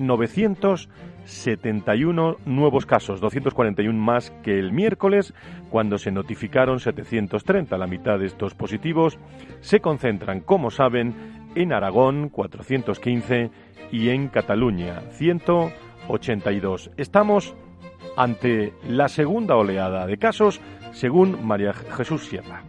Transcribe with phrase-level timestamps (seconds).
[1.28, 5.34] 971 nuevos casos, 241 más que el miércoles,
[5.70, 7.78] cuando se notificaron 730.
[7.78, 9.20] La mitad de estos positivos
[9.60, 13.52] se concentran, como saben, en Aragón, 415,
[13.92, 16.92] y en Cataluña, 182.
[16.98, 17.56] Estamos
[18.16, 20.62] ante la segunda oleada de casos,
[20.92, 22.64] según María Jesús Sierra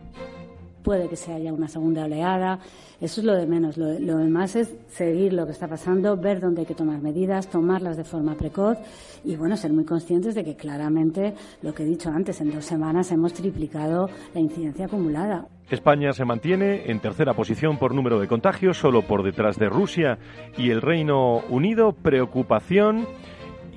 [0.82, 2.58] puede que se haya una segunda oleada.
[3.00, 3.76] Eso es lo de menos.
[3.76, 7.96] Lo, demás es seguir lo que está pasando, ver dónde hay que tomar medidas, tomarlas
[7.96, 8.78] de forma precoz
[9.24, 12.64] y, bueno, ser muy conscientes de que claramente, lo que he dicho antes, en dos
[12.64, 15.46] semanas hemos triplicado la incidencia acumulada.
[15.70, 20.18] España se mantiene en tercera posición por número de contagios, solo por detrás de Rusia
[20.56, 21.92] y el Reino Unido.
[21.92, 23.06] Preocupación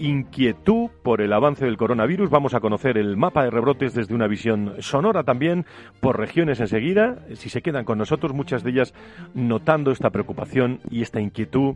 [0.01, 2.29] inquietud por el avance del coronavirus.
[2.29, 5.65] Vamos a conocer el mapa de rebrotes desde una visión sonora también
[5.99, 7.19] por regiones enseguida.
[7.35, 8.93] Si se quedan con nosotros, muchas de ellas
[9.33, 11.75] notando esta preocupación y esta inquietud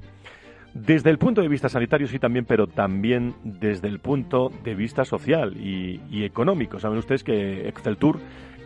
[0.73, 5.05] desde el punto de vista sanitario sí también, pero también desde el punto de vista
[5.05, 6.79] social y, económico.
[6.79, 8.19] Saben ustedes que Exceltur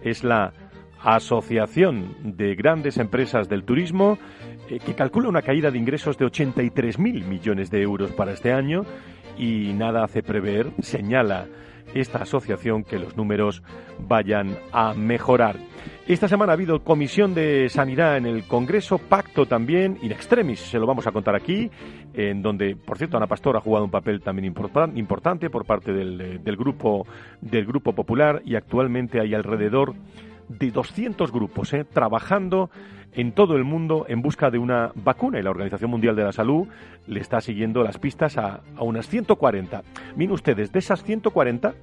[0.03, 0.53] es la
[1.03, 4.17] asociación de grandes empresas del turismo
[4.69, 8.85] eh, que calcula una caída de ingresos de 83.000 millones de euros para este año
[9.39, 11.47] y nada hace prever, señala
[11.95, 13.63] esta asociación, que los números
[14.07, 15.55] vayan a mejorar.
[16.07, 20.77] Esta semana ha habido comisión de sanidad en el Congreso, pacto también, in extremis, se
[20.77, 21.69] lo vamos a contar aquí,
[22.13, 26.43] en donde, por cierto, Ana Pastor ha jugado un papel también importante por parte del,
[26.43, 27.07] del, grupo,
[27.41, 29.93] del Grupo Popular y actualmente hay alrededor
[30.49, 32.69] de 200 grupos eh, trabajando
[33.13, 36.31] en todo el mundo en busca de una vacuna y la Organización Mundial de la
[36.31, 36.67] Salud
[37.07, 39.83] le está siguiendo las pistas a, a unas 140.
[40.15, 41.73] Miren ustedes, de esas 140,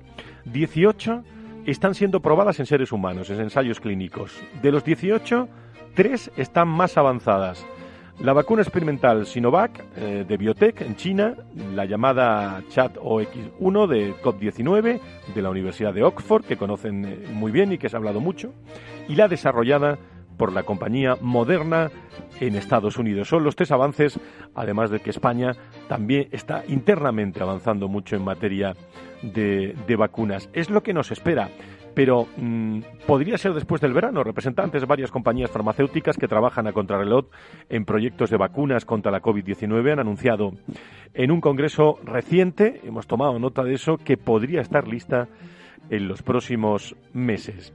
[0.44, 1.24] 18
[1.66, 4.40] están siendo probadas en seres humanos, en ensayos clínicos.
[4.62, 5.48] De los 18,
[5.94, 7.66] 3 están más avanzadas.
[8.20, 11.34] La vacuna experimental Sinovac eh, de Biotech en China,
[11.74, 15.00] la llamada Chat OX1 de COP19
[15.34, 18.20] de la Universidad de Oxford, que conocen eh, muy bien y que se ha hablado
[18.20, 18.54] mucho,
[19.06, 19.98] y la desarrollada
[20.38, 21.90] por la compañía Moderna
[22.40, 23.28] en Estados Unidos.
[23.28, 24.18] Son los tres avances,
[24.54, 25.52] además de que España
[25.86, 28.74] también está internamente avanzando mucho en materia
[29.22, 30.48] de vacunas.
[30.54, 31.50] Es lo que nos espera
[31.96, 34.22] pero mm, podría ser después del verano.
[34.22, 37.24] Representantes de varias compañías farmacéuticas que trabajan a contrarreloj
[37.70, 40.52] en proyectos de vacunas contra la COVID-19 han anunciado
[41.14, 45.28] en un congreso reciente, hemos tomado nota de eso, que podría estar lista
[45.88, 47.72] en los próximos meses.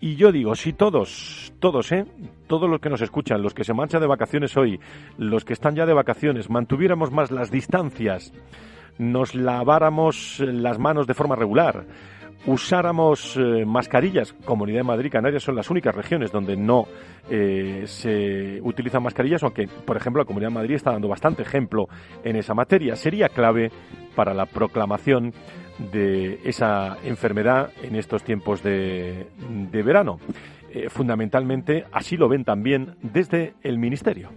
[0.00, 2.04] Y yo digo, si todos, todos, ¿eh?
[2.48, 4.78] Todos los que nos escuchan, los que se marchan de vacaciones hoy,
[5.16, 8.34] los que están ya de vacaciones, mantuviéramos más las distancias,
[8.98, 11.86] nos laváramos las manos de forma regular,
[12.46, 16.86] usáramos eh, mascarillas, Comunidad de Madrid y Canarias son las únicas regiones donde no
[17.30, 21.88] eh, se utilizan mascarillas, aunque, por ejemplo, la Comunidad de Madrid está dando bastante ejemplo
[22.24, 22.96] en esa materia.
[22.96, 23.70] Sería clave
[24.14, 25.32] para la proclamación
[25.92, 29.26] de esa enfermedad en estos tiempos de,
[29.72, 30.18] verano.
[30.70, 34.30] Eh, fundamentalmente, así lo ven también desde el Ministerio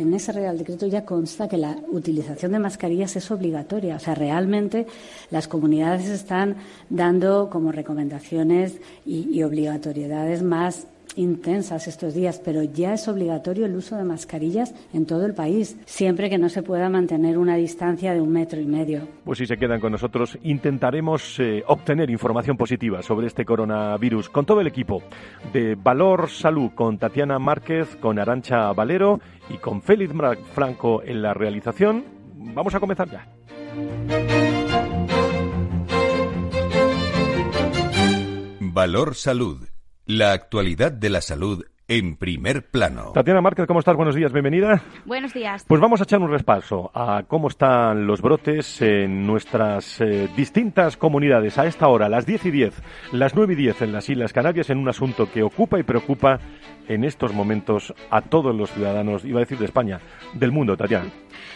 [0.00, 3.96] en ese Real Decreto ya consta que la utilización de mascarillas es obligatoria.
[3.96, 4.86] O sea, realmente
[5.30, 6.56] las comunidades están
[6.88, 13.96] dando como recomendaciones y, obligatoriedades más intensas estos días, pero ya es obligatorio el uso
[13.96, 18.20] de mascarillas en todo el país, siempre que no se pueda mantener una distancia de
[18.20, 19.08] un metro y medio.
[19.24, 24.44] Pues si se quedan con nosotros, intentaremos eh, obtener información positiva sobre este coronavirus con
[24.46, 25.02] todo el equipo
[25.52, 30.12] de Valor Salud, con Tatiana Márquez, con Arancha Valero y con Félix
[30.54, 32.04] Franco en la realización.
[32.34, 33.26] Vamos a comenzar ya.
[38.60, 39.69] Valor Salud.
[40.12, 43.12] La actualidad de la salud en primer plano.
[43.14, 43.94] Tatiana Márquez, ¿cómo estás?
[43.94, 44.82] Buenos días, bienvenida.
[45.04, 45.64] Buenos días.
[45.68, 50.96] Pues vamos a echar un repaso a cómo están los brotes en nuestras eh, distintas
[50.96, 52.74] comunidades a esta hora, las 10 y 10,
[53.12, 56.40] las 9 y 10 en las Islas Canarias, en un asunto que ocupa y preocupa
[56.90, 60.00] en estos momentos a todos los ciudadanos, iba a decir de España,
[60.34, 61.08] del mundo, Tatiana.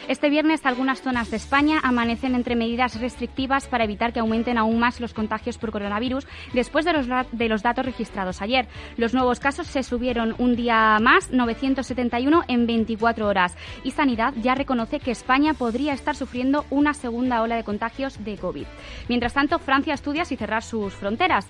[0.07, 4.79] Este viernes algunas zonas de España amanecen entre medidas restrictivas para evitar que aumenten aún
[4.79, 8.69] más los contagios por coronavirus después de los, de los datos registrados ayer.
[8.97, 13.57] Los nuevos casos se subieron un día más, 971 en 24 horas.
[13.83, 18.37] Y Sanidad ya reconoce que España podría estar sufriendo una segunda ola de contagios de
[18.37, 18.67] COVID.
[19.09, 21.49] Mientras tanto, Francia estudia si cerrar sus fronteras.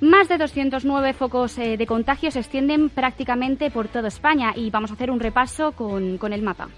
[0.00, 4.90] Más de 209 focos eh, de contagio se extienden prácticamente por toda España y vamos
[4.90, 6.68] a hacer un repaso con, con el mapa.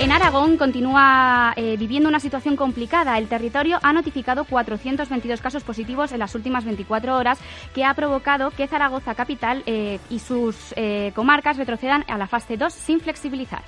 [0.00, 3.18] En Aragón continúa eh, viviendo una situación complicada.
[3.18, 7.40] El territorio ha notificado 422 casos positivos en las últimas 24 horas,
[7.74, 10.74] que ha provocado que Zaragoza capital eh, y sus
[11.14, 13.62] comarcas retrocedan a la fase 2 sin flexibilizar.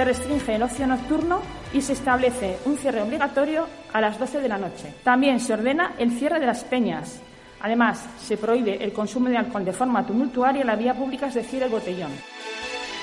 [0.00, 1.42] Se restringe el ocio nocturno
[1.74, 4.94] y se establece un cierre obligatorio a las 12 de la noche.
[5.04, 7.20] También se ordena el cierre de las peñas,
[7.60, 11.34] Además, se prohíbe el consumo de alcohol de forma tumultuaria en la vía pública, es
[11.34, 12.10] decir, el botellón.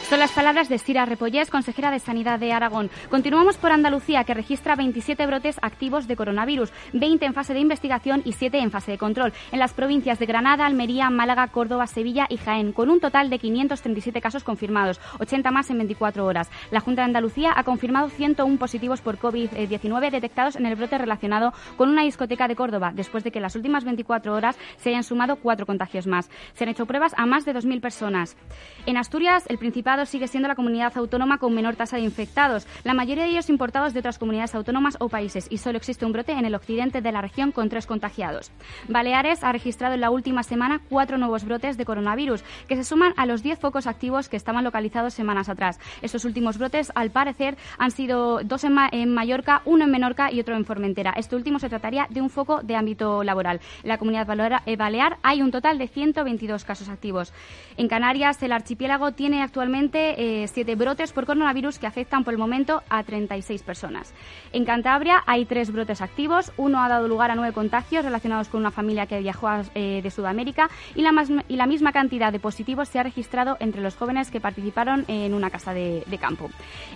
[0.10, 2.90] Son las palabras de Estira Repollés, consejera de Sanidad de Aragón.
[3.10, 8.22] Continuamos por Andalucía, que registra 27 brotes activos de coronavirus, 20 en fase de investigación
[8.24, 12.26] y 7 en fase de control, en las provincias de Granada, Almería, Málaga, Córdoba, Sevilla
[12.30, 16.50] y Jaén, con un total de 537 casos confirmados, 80 más en 24 horas.
[16.72, 21.52] La Junta de Andalucía ha confirmado 101 positivos por COVID-19 detectados en el brote relacionado
[21.76, 25.04] con una discoteca de Córdoba, después de que en las últimas 24 horas se hayan
[25.04, 26.30] sumado cuatro contagios más.
[26.54, 28.38] Se han hecho pruebas a más de 2.000 personas.
[28.86, 32.94] En Asturias, el Principado sigue siendo la comunidad autónoma con menor tasa de infectados, la
[32.94, 36.34] mayoría de ellos importados de otras comunidades autónomas o países, y solo existe un brote
[36.34, 38.52] en el occidente de la región con tres contagiados.
[38.88, 43.14] Baleares ha registrado en la última semana cuatro nuevos brotes de coronavirus, que se suman
[43.18, 45.80] a los diez focos activos que estaban localizados semanas atrás.
[46.02, 50.40] Estos últimos brotes, al parecer, han sido dos en, en Mallorca, uno en Menorca y
[50.40, 51.14] otro en Formentera.
[51.16, 53.60] Este último se trataría de un foco de ámbito laboral.
[53.84, 54.28] En la comunidad
[54.66, 57.34] eh, balear hay un total de 122 casos activos.
[57.78, 62.38] En Canarias, el archipiélago tiene actualmente eh, siete brotes por coronavirus que afectan por el
[62.38, 64.14] momento a 36 personas.
[64.54, 66.52] En Cantabria hay tres brotes activos.
[66.58, 70.12] Uno ha dado lugar a nueve contagios relacionados con una familia que viajó eh, de
[70.12, 71.12] Sudamérica y la,
[71.48, 75.34] y la, misma cantidad de positivos se ha registrado entre los jóvenes que participaron en
[75.34, 76.50] una casa de, campo.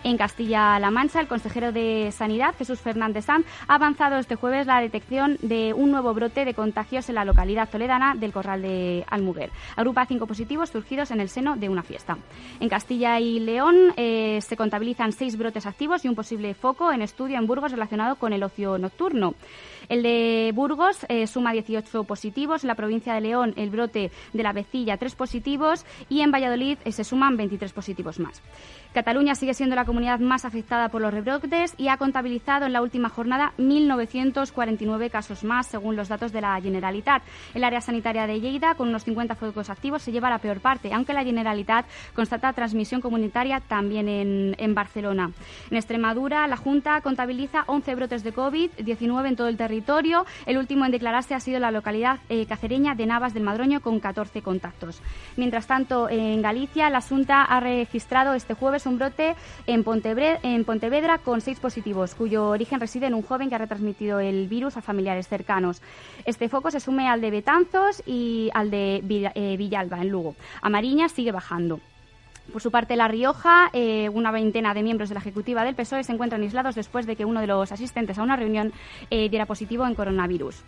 [0.03, 4.81] En Castilla-La Mancha, el consejero de Sanidad, Jesús Fernández Sanz, ha avanzado este jueves la
[4.81, 9.51] detección de un nuevo brote de contagios en la localidad toledana del Corral de Almuguer.
[9.75, 12.17] Agrupa cinco positivos surgidos en el seno de una fiesta.
[12.59, 17.01] En Castilla y León eh, se contabilizan seis brotes activos y un posible foco en
[17.01, 19.35] estudio en Burgos relacionado con el ocio nocturno.
[19.89, 24.43] El de Burgos eh, suma 18 positivos, en la provincia de León el brote de
[24.43, 28.41] la Vecilla tres positivos y en Valladolid eh, se suman 23 positivos más.
[28.93, 32.81] Cataluña sigue siendo la comunidad más afectada por los rebrotes y ha contabilizado en la
[32.81, 37.23] última jornada 1.949 casos más, según los datos de la Generalitat.
[37.53, 40.93] El área sanitaria de Lleida, con unos 50 focos activos, se lleva la peor parte,
[40.93, 45.31] aunque la Generalitat constata transmisión comunitaria también en, Barcelona.
[45.69, 49.70] En Extremadura, la Junta contabiliza 11 brotes de COVID, 19 en todo el territorio.
[50.45, 53.99] El último en declararse ha sido la localidad eh, cacereña de Navas del Madroño, con
[53.99, 55.01] 14 contactos.
[55.37, 59.35] Mientras tanto, en Galicia, la Junta ha registrado este jueves un brote
[59.67, 64.47] en, Pontevedra con seis positivos, cuyo origen reside en un joven que ha retransmitido el
[64.47, 65.81] virus a familiares cercanos.
[66.25, 69.01] Este foco se sume al de Betanzos y al de
[69.35, 70.35] eh, Villalba, en Lugo.
[70.61, 71.79] A Mariña sigue bajando.
[72.51, 76.03] Por su parte, La Rioja, eh, una veintena de miembros de la ejecutiva del PSOE
[76.03, 78.73] se encuentran aislados después de que uno de los asistentes a una reunión
[79.09, 80.63] eh, diera positivo en coronavirus.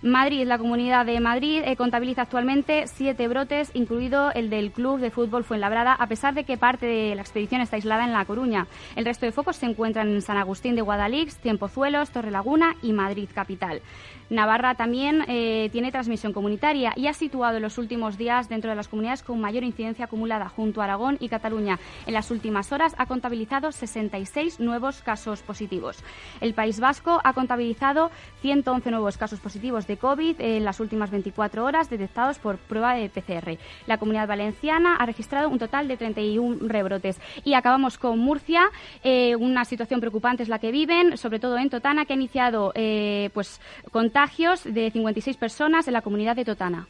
[0.00, 5.10] Madrid, la Comunidad de Madrid, eh, contabiliza actualmente siete brotes, incluido el del Club de
[5.10, 8.68] Fútbol Fuenlabrada, a pesar de que parte de la expedición está aislada en La Coruña.
[8.94, 13.28] El resto de focos se encuentran en San Agustín de Guadalix, Tiempozuelos, Torrelaguna y Madrid
[13.34, 13.82] capital.
[14.30, 18.76] Navarra también eh, tiene transmisión comunitaria y ha situado en los últimos días dentro de
[18.76, 21.78] las comunidades con mayor incidencia acumulada junto a Aragón y Cataluña.
[22.06, 26.04] En las últimas horas ha contabilizado 66 nuevos casos positivos.
[26.40, 28.10] El País Vasco ha contabilizado
[28.42, 33.08] 111 nuevos casos positivos de COVID en las últimas 24 horas detectados por prueba de
[33.08, 33.58] PCR.
[33.86, 37.20] La Comunidad Valenciana ha registrado un total de 31 rebrotes.
[37.44, 38.70] Y acabamos con Murcia.
[39.02, 42.72] Eh, una situación preocupante es la que viven, sobre todo en Totana, que ha iniciado
[42.74, 46.86] eh, pues, contagios de 56 personas en la comunidad de Totana.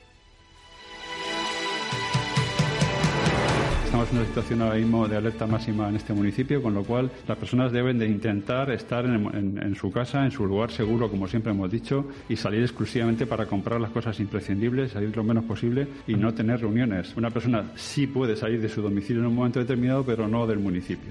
[3.99, 7.11] Estamos en una situación ahora mismo de alerta máxima en este municipio, con lo cual
[7.27, 11.51] las personas deben de intentar estar en, su casa, en su lugar seguro, como siempre
[11.51, 16.15] hemos dicho, y salir exclusivamente para comprar las cosas imprescindibles, salir lo menos posible y
[16.15, 17.17] no tener reuniones.
[17.17, 20.61] Una persona sí puede salir de su domicilio en un momento determinado, pero no del
[20.61, 21.11] municipio.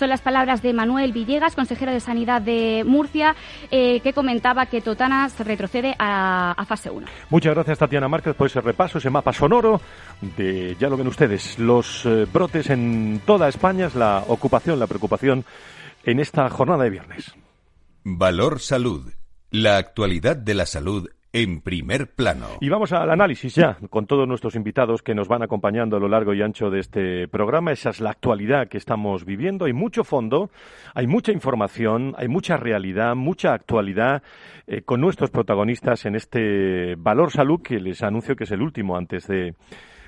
[0.00, 3.36] Son las palabras de Manuel Villegas, consejero de Sanidad de Murcia,
[3.70, 7.06] eh, que comentaba que Totana se retrocede a, fase 1.
[7.28, 9.78] Muchas gracias, Tatiana Márquez, por ese repaso, ese mapa sonoro
[10.38, 14.86] de, ya lo ven ustedes, los eh, brotes en toda España, es la ocupación, la
[14.86, 15.44] preocupación
[16.02, 17.34] en esta jornada de viernes.
[18.02, 19.12] Valor Salud.
[19.50, 22.46] La actualidad de la salud en primer plano.
[22.60, 26.08] Y vamos al análisis ya, con todos nuestros invitados que nos van acompañando a lo
[26.08, 27.72] largo y ancho de este programa.
[27.72, 29.64] Esa es la actualidad que estamos viviendo.
[29.64, 30.50] Hay mucho fondo,
[30.94, 34.22] hay mucha información, hay mucha realidad, mucha actualidad
[34.66, 38.96] eh, con nuestros protagonistas en este Valor Salud, que les anuncio que es el último
[38.96, 39.54] antes de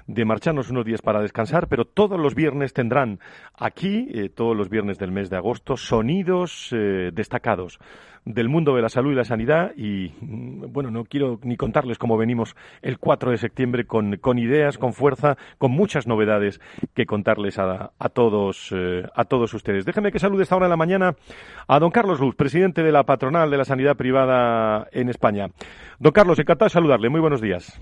[0.06, 3.20] de marcharnos unos días para descansar, pero todos los viernes tendrán
[3.54, 7.78] aquí, eh, todos los viernes del mes de agosto, sonidos eh, destacados
[8.24, 11.98] del mundo de la salud y la sanidad y mm, bueno, no quiero ni contarles
[11.98, 16.60] cómo venimos el 4 de septiembre con, con ideas, con fuerza, con muchas novedades
[16.94, 19.84] que contarles a, a todos eh, a todos ustedes.
[19.84, 21.14] Déjenme que salude esta hora de la mañana
[21.66, 25.48] a don Carlos Luz, presidente de la patronal de la sanidad privada en España.
[25.98, 27.08] Don Carlos, encantado de saludarle.
[27.08, 27.80] Muy buenos días.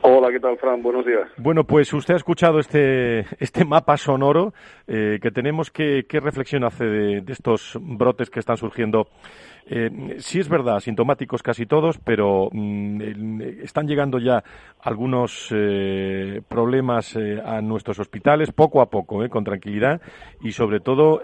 [0.00, 0.80] Hola, ¿qué tal, Fran?
[0.80, 1.28] Buenos días.
[1.38, 4.52] Bueno, pues usted ha escuchado este, este mapa sonoro
[4.86, 5.72] eh, que tenemos.
[5.72, 9.08] ¿Qué, reflexión hace de, estos brotes que están surgiendo?
[9.70, 14.42] Eh, sí es verdad, sintomáticos casi todos, pero mm, están llegando ya
[14.80, 20.00] algunos eh, problemas eh, a nuestros hospitales poco a poco, con tranquilidad,
[20.40, 21.20] y sobre todo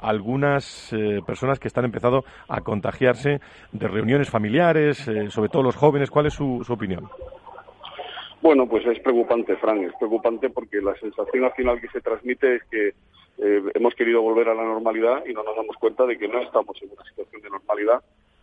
[0.00, 0.94] algunas
[1.26, 3.40] personas que están empezando a contagiarse
[3.72, 6.10] de reuniones familiares, sobre todo los jóvenes.
[6.10, 7.08] ¿Cuál es su opinión?
[8.44, 12.56] Bueno, pues es preocupante, Fran, es preocupante porque la sensación al final que se transmite
[12.56, 12.92] es que
[13.38, 16.40] eh, hemos querido volver a la normalidad y no nos damos cuenta de que no
[16.40, 18.02] estamos en una situación de normalidad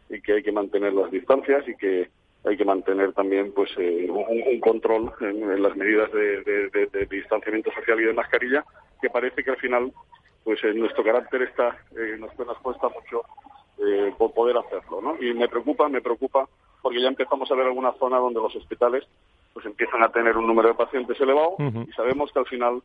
[0.10, 2.10] y que hay que mantener las distancias y que
[2.44, 8.06] hay que mantener también pues eh, un, control en, las medidas de, distanciamiento social y
[8.06, 8.66] de mascarilla
[9.02, 9.94] que parece que al final
[10.44, 13.24] pues en nuestro carácter está eh, nos, nos cuesta mucho
[14.18, 15.24] por poder hacerlo ¿no?
[15.24, 16.48] y me preocupa me preocupa
[16.82, 19.08] porque ya empezamos a ver alguna zona donde los hospitales
[19.54, 22.84] pues empiezan a tener un número de pacientes elevado y sabemos que al final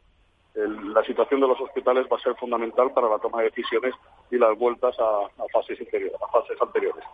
[0.57, 3.95] la situación de los hospitales va a ser fundamental para la toma de decisiones
[4.31, 7.05] y las vueltas a, fases, a fases anteriores.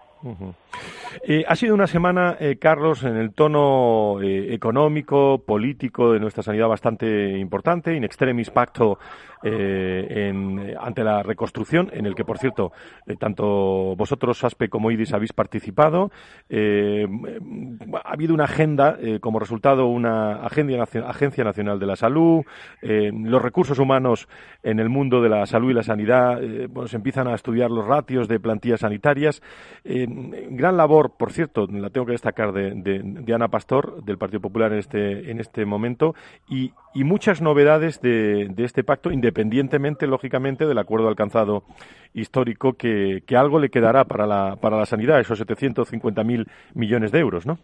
[1.25, 6.43] Eh, ha sido una semana, eh, Carlos, en el tono eh, económico, político de nuestra
[6.43, 8.99] sanidad bastante importante, in extremis pacto
[9.43, 12.73] ante la reconstrucción, en el que, por cierto,
[13.19, 16.11] tanto vosotros, ASPE, como IDIS habéis participado.
[16.51, 22.43] ha habido una agenda, como resultado, una Agencia Nacional de la Salud,
[22.83, 24.29] los recursos humanos
[24.63, 27.87] en el mundo de la salud y la sanidad, bueno, se empiezan a estudiar los
[27.87, 29.43] ratios de plantillas sanitarias.
[29.85, 34.79] gran labor por cierto, la tengo que destacar de, Ana Pastor, del Partido Popular en
[34.79, 36.15] este, en este momento,
[36.49, 41.65] y, muchas novedades de, este pacto, independientemente, lógicamente, del acuerdo alcanzado
[42.13, 47.47] histórico, que, algo le quedará para la, para la sanidad, esos 750.000 millones de euros,
[47.47, 47.59] ¿no?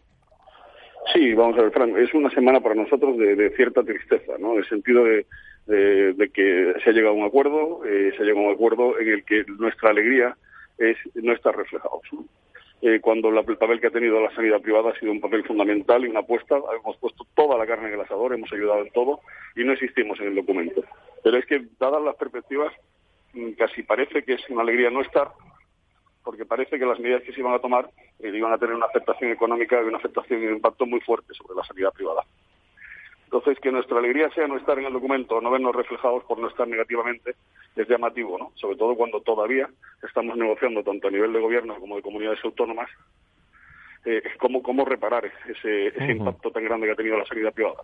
[1.12, 4.52] Sí, vamos a ver, Frank, es una semana para nosotros de, cierta tristeza, ¿no?
[4.54, 5.26] En el sentido de,
[6.32, 9.08] que se ha llegado a un acuerdo, eh, se ha llegado a un acuerdo en
[9.08, 10.36] el que nuestra alegría
[10.78, 12.00] es no está reflejado.
[12.80, 16.04] Eh, cuando el papel que ha tenido la sanidad privada ha sido un papel fundamental
[16.04, 16.56] y una apuesta.
[16.56, 19.20] Hemos puesto toda la carne en el asador, hemos ayudado en todo
[19.56, 20.84] y no existimos en el documento.
[21.24, 22.72] Pero es que, dadas las perspectivas,
[23.32, 25.28] mm, casi parece que es una alegría no estar,
[26.22, 28.86] porque parece que las medidas que se iban a tomar eh, iban a tener una
[28.86, 32.22] afectación económica y una afectación y un impacto muy fuerte sobre la sanidad privada.
[33.28, 36.48] Entonces, que nuestra alegría sea no estar en el documento, no vernos reflejados por no
[36.48, 37.34] estar negativamente,
[37.76, 38.52] es llamativo, ¿no?
[38.54, 39.68] Sobre todo cuando todavía
[40.02, 42.88] estamos negociando tanto a nivel de gobierno como de comunidades autónomas
[44.08, 47.82] eh, cómo, cómo reparar ese, ese impacto tan grande que ha tenido la sanidad privada.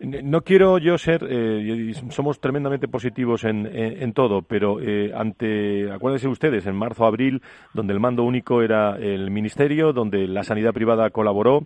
[0.00, 6.28] No quiero yo ser, eh, somos tremendamente positivos en, en, todo, pero eh, ante, acuérdense
[6.28, 7.42] ustedes, en marzo, abril,
[7.74, 11.60] donde el mando único era el Ministerio, donde la sanidad privada colaboró,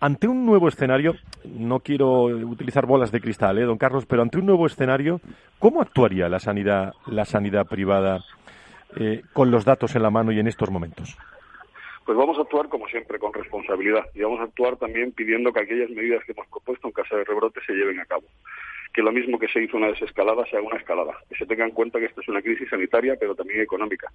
[0.00, 4.38] ante un nuevo escenario, no quiero utilizar bolas de cristal, ¿eh, don Carlos, pero ante
[4.38, 5.20] un nuevo escenario,
[5.58, 8.24] ¿cómo actuaría la sanidad, la sanidad privada
[9.34, 11.16] con los datos en la mano y en estos momentos?
[12.08, 15.60] Pues vamos a actuar como siempre con responsabilidad y vamos a actuar también pidiendo que
[15.60, 18.24] aquellas medidas que hemos propuesto en caso de rebrote se lleven a cabo.
[18.98, 21.16] Que lo mismo que se hizo una desescalada se haga una escalada.
[21.28, 24.10] Que se tenga en cuenta que esta es una crisis sanitaria pero también económica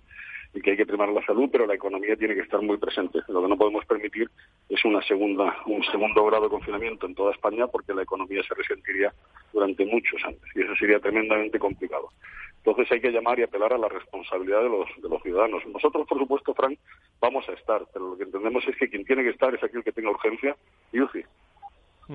[0.54, 3.20] y que hay que primar la salud pero la economía tiene que estar muy presente.
[3.30, 4.30] Lo que no podemos permitir
[4.68, 8.54] es una segunda, un segundo grado de confinamiento en toda España porque la economía se
[8.56, 9.14] resentiría
[9.54, 12.10] durante muchos años y eso sería tremendamente complicado.
[12.58, 15.66] Entonces hay que llamar y apelar a la responsabilidad de los, de los ciudadanos.
[15.66, 16.78] Nosotros, por supuesto, Frank,
[17.22, 19.82] vamos a estar, pero lo que entendemos es que quien tiene que estar es aquel
[19.82, 20.58] que tenga urgencia
[20.92, 21.24] y UCI.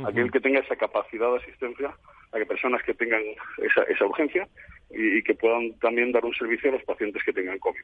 [0.04, 1.96] Aquel que tenga esa capacidad de asistencia
[2.32, 3.22] a que personas que tengan
[3.58, 4.48] esa, esa urgencia
[4.90, 7.80] y, que puedan también dar un servicio a los pacientes que tengan COVID.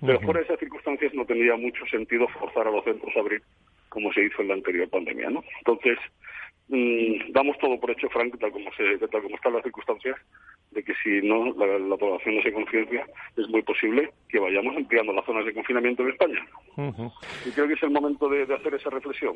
[0.00, 3.42] Pero fuera de esas circunstancias no tendría mucho sentido forzar a los centros a abrir
[3.88, 5.42] como se hizo en la anterior pandemia, ¿no?
[5.58, 5.98] Entonces,
[6.68, 10.16] mm, damos todo por hecho, Frank, tal como, se, tal como están las circunstancias,
[10.70, 13.06] de que si no la, población no se conciencia,
[13.36, 16.46] es muy posible que vayamos ampliando las zonas de confinamiento en España.
[17.46, 19.34] Y creo que es el momento de, hacer esa reflexión.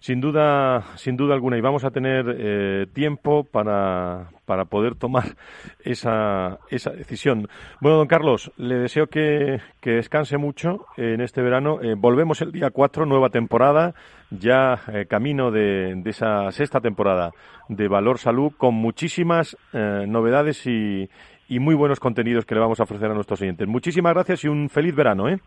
[0.00, 5.36] Sin duda, sin duda alguna, y vamos a tener eh, tiempo para, para poder tomar
[5.80, 7.48] esa, esa decisión.
[7.80, 11.80] Bueno, don Carlos, le deseo que, que descanse mucho en este verano.
[11.82, 13.94] Eh, volvemos el día 4, nueva temporada,
[14.30, 17.32] ya eh, camino de, de, esa sexta temporada
[17.68, 21.08] de Valor Salud, con muchísimas eh, novedades y,
[21.48, 23.68] y muy buenos contenidos que le vamos a ofrecer a nuestros oyentes.
[23.68, 25.28] Muchísimas gracias y un feliz verano.
[25.28, 25.40] ¿eh?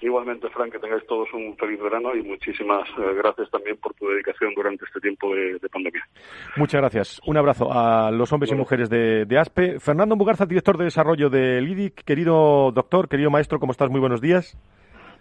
[0.00, 4.08] Igualmente, Frank, que tengáis todos un feliz verano y muchísimas eh, gracias también por tu
[4.08, 6.06] dedicación durante este tiempo de, pandemia.
[6.56, 7.20] Muchas gracias.
[7.26, 9.80] Un abrazo a los hombres y mujeres de, ASPE.
[9.80, 12.04] Fernando Mugarza, director de desarrollo del IDIC.
[12.04, 13.88] Querido doctor, querido maestro, ¿cómo estás?
[13.90, 14.58] Muy buenos días.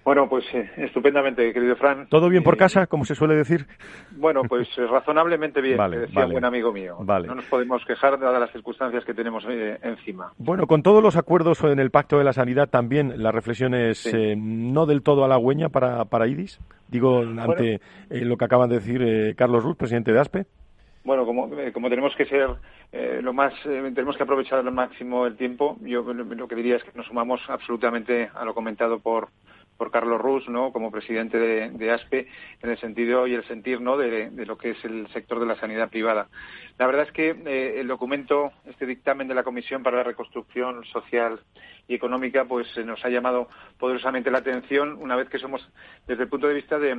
[0.04, 2.08] Bueno, pues eh, estupendamente, querido Fran.
[2.10, 3.66] ¿Todo bien por eh, casa, como se suele decir?
[4.12, 6.98] Bueno, pues eh, razonablemente bien, decía un buen amigo mío.
[7.00, 9.46] No nos podemos quejar dadas las circunstancias que tenemos
[9.82, 10.34] encima.
[10.38, 14.14] Bueno, con todos los acuerdos en el Pacto de la Sanidad, también la reflexión es
[14.38, 16.60] no del todo halagüeña para, para IDIS.
[16.90, 17.80] Digo, ante
[18.10, 20.46] lo que acaban de decir Carlos Ruz, presidente de ASPE.
[21.06, 22.50] Bueno, como, como tenemos que ser
[23.22, 26.92] lo más, tenemos que aprovechar al máximo el tiempo, yo lo que diría es que
[26.96, 29.30] nos sumamos absolutamente a lo comentado por
[29.78, 30.72] por Carlos Rus, ¿no?
[30.72, 32.28] como presidente de, ASPE,
[32.62, 33.98] en el sentido y el sentir ¿no?
[33.98, 36.28] De, lo que es el sector de la sanidad privada.
[36.78, 40.84] La verdad es que eh, el documento, este dictamen de la Comisión para la Reconstrucción
[40.86, 41.40] Social
[41.88, 45.68] y Económica, pues nos ha llamado poderosamente la atención una vez que somos,
[46.08, 46.98] desde el punto de vista de, eh,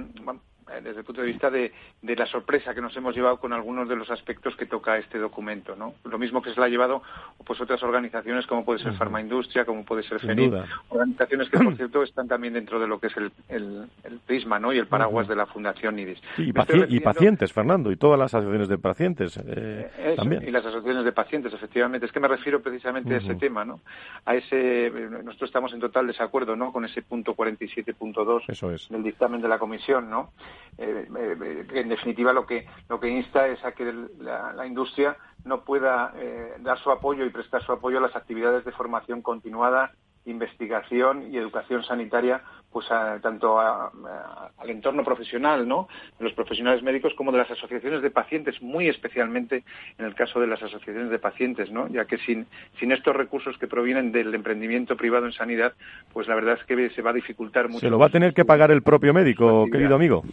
[0.82, 1.72] desde el punto de vista de,
[2.02, 5.76] la sorpresa que nos hemos llevado con algunos de los aspectos que toca este documento,
[5.76, 5.94] ¿no?
[6.04, 7.02] Lo mismo que se le ha llevado
[7.44, 10.54] pues otras organizaciones como puede ser Farmaindustria, como puede ser FENID,
[10.88, 13.88] organizaciones que por cierto están también dentro de lo que es el, el,
[14.26, 14.72] prisma, ¿no?
[14.72, 16.20] Y el paraguas de la Fundación IDIS.
[16.38, 16.52] y,
[17.00, 20.46] pacientes, Fernando, y todas las asociaciones de pacientes eh, eh, también.
[20.46, 22.06] Y las asociaciones de pacientes, efectivamente.
[22.06, 23.80] Es que me refiero precisamente a ese tema, ¿no?
[24.24, 24.90] A ese,
[25.24, 26.72] nosotros estamos en total desacuerdo, ¿no?
[26.72, 30.30] Con ese punto 47.2 del dictamen de la Comisión, ¿no?
[30.76, 32.66] Eh, eh, en definitiva lo que
[33.08, 37.72] insta es a que la, industria no pueda eh, dar su apoyo y prestar su
[37.72, 39.92] apoyo a las actividades de formación continuada
[40.26, 42.88] investigación y educación sanitaria pues
[43.22, 45.86] tanto al entorno profesional no
[46.18, 49.64] de los profesionales médicos como de las asociaciones de pacientes muy especialmente
[49.98, 52.46] en el caso de las asociaciones de pacientes no ya que sin
[52.80, 55.74] sin estos recursos que provienen del emprendimiento privado en sanidad
[56.12, 58.34] pues la verdad es que se va a dificultar mucho se lo va a tener
[58.34, 60.24] que pagar el propio médico querido amigo.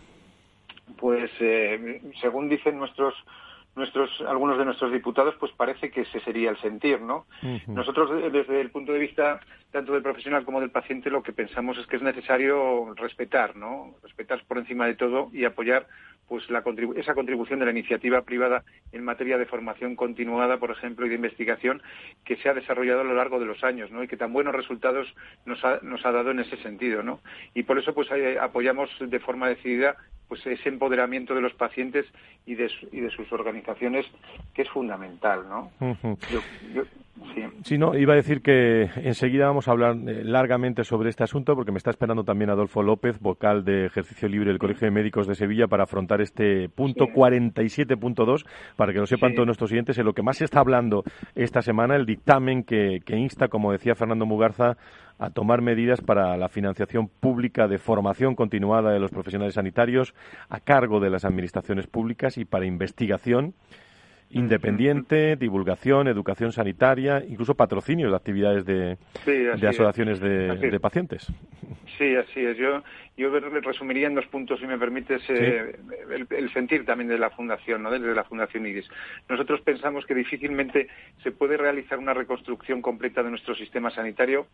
[0.98, 3.14] Pues eh, según dicen nuestros
[3.76, 7.26] nuestros algunos de nuestros diputados pues parece que ese sería el sentir no
[7.68, 9.40] nosotros desde el punto de vista
[9.72, 13.96] tanto del profesional como del paciente lo que pensamos es que es necesario respetar no
[14.04, 15.88] respetar por encima de todo y apoyar
[16.28, 16.64] pues la
[16.96, 21.16] esa contribución de la iniciativa privada en materia de formación continuada por ejemplo y de
[21.16, 21.82] investigación
[22.26, 24.54] que se ha desarrollado a lo largo de los años no y que tan buenos
[24.54, 25.08] resultados
[25.46, 27.22] nos ha, nos ha dado en ese sentido no
[27.54, 29.96] y por eso pues eh, apoyamos de forma decidida
[30.32, 32.06] pues ese empoderamiento de los pacientes
[32.46, 34.06] y de, y de sus organizaciones
[34.54, 35.74] que es fundamental, ¿no?
[37.64, 41.56] Sí, no, iba a decir que enseguida vamos a hablar eh, largamente sobre este asunto
[41.56, 45.28] porque me está esperando también Adolfo López, vocal de Ejercicio Libre del Colegio de Médicos
[45.28, 50.06] de Sevilla, para afrontar este punto 47.2, para que lo sepan todos nuestros siguientes, en
[50.06, 51.04] lo que más se está hablando
[51.36, 54.78] esta semana, el dictamen que, que insta, como decía Fernando Mugarza,
[55.20, 60.16] a tomar medidas para la financiación pública de formación continuada de los profesionales sanitarios
[60.50, 63.54] a cargo de las administraciones públicas y para investigación
[64.34, 68.98] independiente, divulgación, educación sanitaria, incluso patrocinios de actividades de,
[69.68, 71.28] asociaciones de, pacientes.
[71.98, 72.58] Sí, así es.
[72.58, 72.84] Yo,
[73.18, 75.76] yo resumiría en dos puntos, si me permites, eh,
[76.30, 77.92] el, sentir también de la Fundación, ¿no?
[77.92, 78.88] desde la Fundación IRIS.
[79.30, 80.88] Nosotros pensamos que difícilmente
[81.22, 84.48] se puede realizar una reconstrucción completa de nuestro sistema sanitario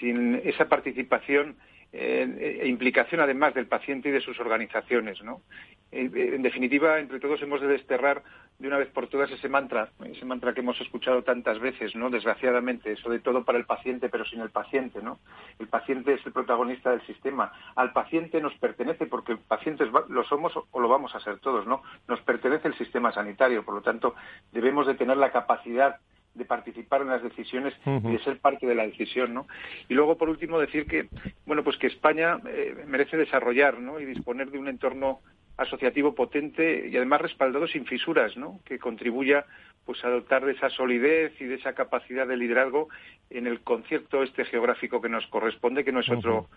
[0.00, 1.56] sin esa participación
[1.92, 5.20] e implicación además del paciente y de sus organizaciones.
[5.22, 5.42] ¿no?
[5.90, 8.22] En definitiva, entre todos hemos de desterrar
[8.60, 12.10] de una vez por todas ese mantra, ese mantra que hemos escuchado tantas veces, ¿no?
[12.10, 15.00] desgraciadamente, sobre todo para el paciente, pero sin el paciente.
[15.02, 15.18] ¿no?
[15.58, 17.52] El paciente es el protagonista del sistema.
[17.74, 21.82] Al paciente nos pertenece, porque pacientes lo somos o lo vamos a ser todos, ¿no?
[22.08, 24.14] Nos pertenece el sistema sanitario, por lo tanto,
[24.52, 25.96] debemos de tener la capacidad
[26.32, 29.46] de participar en las decisiones y de ser parte de la decisión, ¿no?
[29.90, 31.08] Y luego, por último, decir que,
[31.44, 34.00] bueno, pues que España eh, merece desarrollar, ¿no?
[34.00, 35.20] Y disponer de un entorno
[35.58, 38.60] asociativo potente y además respaldado sin fisuras, ¿no?
[38.64, 39.44] Que contribuya
[39.84, 42.88] pues a dotar de esa solidez y de esa capacidad de liderazgo
[43.28, 46.48] en el concierto este geográfico que nos corresponde, que no es otro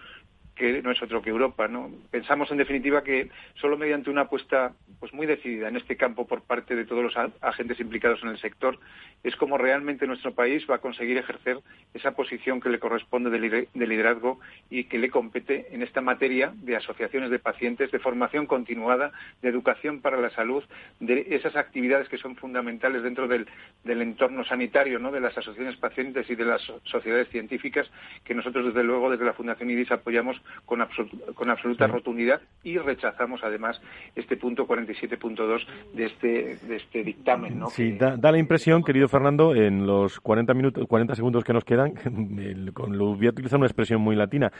[0.55, 1.67] que no es otro que Europa.
[1.67, 1.91] ¿no?
[2.11, 6.41] Pensamos, en definitiva, que solo mediante una apuesta pues muy decidida en este campo por
[6.41, 8.79] parte de todos los agentes implicados en el sector
[9.23, 11.59] es como realmente nuestro país va a conseguir ejercer
[11.93, 14.39] esa posición que le corresponde de liderazgo
[14.69, 19.11] y que le compete en esta materia de asociaciones de pacientes, de formación continuada,
[19.41, 20.63] de educación para la salud,
[20.99, 23.47] de esas actividades que son fundamentales dentro del,
[23.85, 25.11] entorno sanitario, ¿no?
[25.11, 27.89] de las asociaciones pacientes y de las sociedades científicas
[28.23, 33.82] que nosotros, desde luego, desde la Fundación IDIS apoyamos con, absoluta rotundidad y rechazamos además
[34.15, 37.60] este punto 47.2 de este, de este dictamen.
[37.60, 37.67] ¿no?
[37.67, 41.93] Sí, da, la impresión, querido Fernando, en los 40, minutos, 40 segundos que nos quedan,
[42.73, 44.51] con lo, voy a utilizar una expresión muy latina,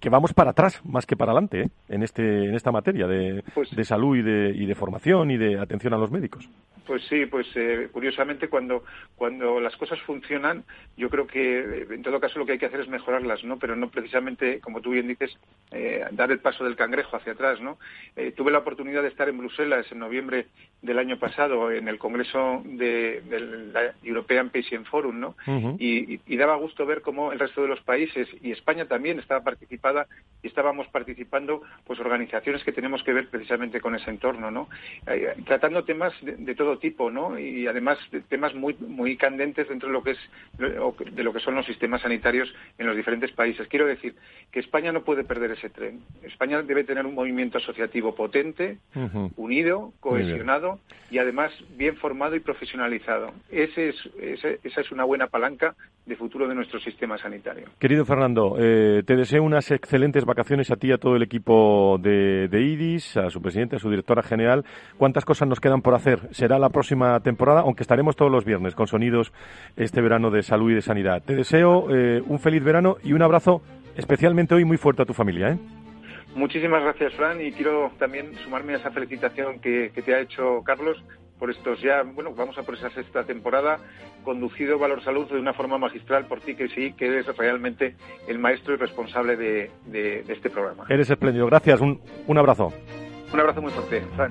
[0.00, 1.68] que vamos para atrás más que para adelante ¿eh?
[1.88, 5.36] en, este, en esta materia de, pues de salud y de, y de formación y
[5.36, 6.48] de atención a los médicos.
[6.86, 8.84] Pues sí, pues eh, curiosamente cuando,
[9.16, 10.64] cuando las cosas funcionan,
[10.96, 13.58] yo creo que en todo caso lo que hay que hacer es mejorarlas, ¿no?
[13.58, 15.36] Pero no precisamente, como tú bien dices,
[15.70, 17.78] eh, dar el paso del cangrejo hacia atrás, ¿no?
[18.16, 20.46] Eh, tuve la oportunidad de estar en Bruselas en noviembre
[20.82, 23.22] del año pasado en el Congreso de,
[23.72, 25.34] la European Patient Forum, ¿no?
[25.78, 30.06] y, daba gusto ver cómo el resto de los países y España también estaba participada
[30.42, 34.68] y estábamos participando, pues organizaciones que tenemos que ver precisamente con ese entorno, ¿no?
[35.46, 37.38] tratando temas de todo tipo, ¿no?
[37.38, 40.18] Y además temas muy muy candentes dentro de lo que es
[40.58, 43.66] de lo que son los sistemas sanitarios en los diferentes países.
[43.68, 44.14] Quiero decir
[44.50, 46.00] que España no puede perder ese tren.
[46.22, 48.78] España debe tener un movimiento asociativo potente,
[49.36, 50.78] unido, cohesionado
[51.10, 53.32] y además bien formado y profesionalizado.
[53.50, 53.96] Ese es,
[54.62, 55.74] esa es una buena palanca
[56.06, 57.68] de futuro de nuestro sistema sanitario.
[57.78, 61.98] Querido Fernando, eh, te deseo unas excelentes vacaciones a ti y a todo el equipo
[61.98, 64.64] de, de IDIS, a su presidente, a su directora general.
[64.98, 66.28] ¿Cuántas cosas nos quedan por hacer?
[66.32, 69.32] Será la próxima temporada, aunque estaremos todos los viernes con sonidos
[69.76, 71.22] este verano de salud y de sanidad.
[71.24, 73.62] Te deseo eh, un feliz verano y un abrazo
[73.96, 75.50] especialmente hoy muy fuerte a tu familia.
[75.50, 75.58] ¿eh?
[76.34, 81.02] Muchísimas gracias, Fran, y quiero también sumarme a esa felicitación que, te ha hecho Carlos
[81.38, 83.78] por estos ya, bueno, vamos a por esa sexta temporada,
[84.24, 87.96] conducido Valor Salud de una forma magistral por ti, que sí, que eres realmente
[88.28, 90.84] el maestro y responsable de, de este programa.
[90.88, 92.72] Eres espléndido, gracias, un, un abrazo.
[93.34, 94.30] Un abrazo muy fuerte, Fran.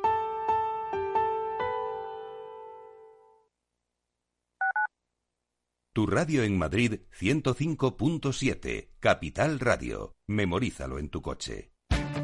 [5.93, 10.15] Tu radio en Madrid 105.7, Capital Radio.
[10.25, 11.73] Memorízalo en tu coche.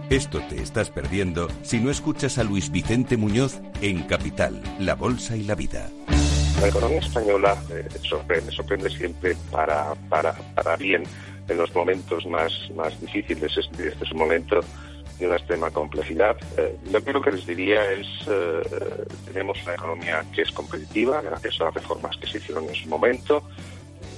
[0.09, 5.35] Esto te estás perdiendo si no escuchas a Luis Vicente Muñoz en Capital, La Bolsa
[5.35, 5.91] y la Vida.
[6.61, 11.03] La economía española eh, sorprende, sorprende siempre para, para, para bien
[11.49, 13.51] en los momentos más, más difíciles.
[13.57, 14.61] Este, este es un momento
[15.19, 16.37] de una extrema complejidad.
[16.57, 18.61] Eh, lo que, lo que les diría es, eh,
[19.25, 22.87] tenemos una economía que es competitiva gracias a las reformas que se hicieron en su
[22.87, 23.43] momento.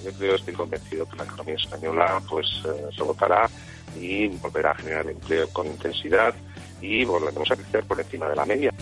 [0.03, 5.49] Yo creo, estoy convencido que la economía española pues eh, y volverá a generar empleo
[5.49, 6.33] con intensidad
[6.81, 8.73] y volveremos a crecer por encima de la media.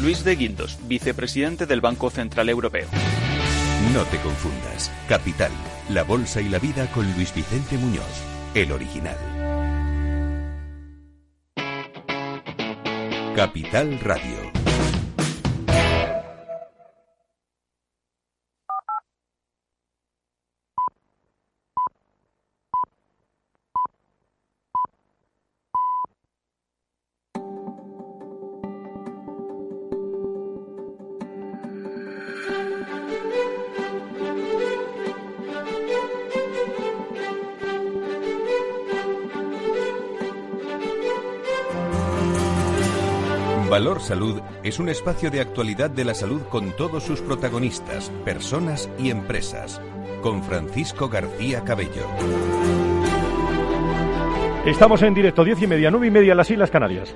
[0.00, 2.88] Luis de Guindos, vicepresidente del Banco Central Europeo.
[3.94, 4.90] No te confundas.
[5.08, 5.52] Capital,
[5.90, 8.22] la bolsa y la vida con Luis Vicente Muñoz,
[8.54, 9.31] el original.
[13.34, 14.41] Capital Radio.
[43.72, 48.90] Valor Salud es un espacio de actualidad de la salud con todos sus protagonistas, personas
[48.98, 49.80] y empresas.
[50.20, 52.06] Con Francisco García Cabello.
[54.66, 57.14] Estamos en directo, diez y media, nueve y media, las Islas Canarias.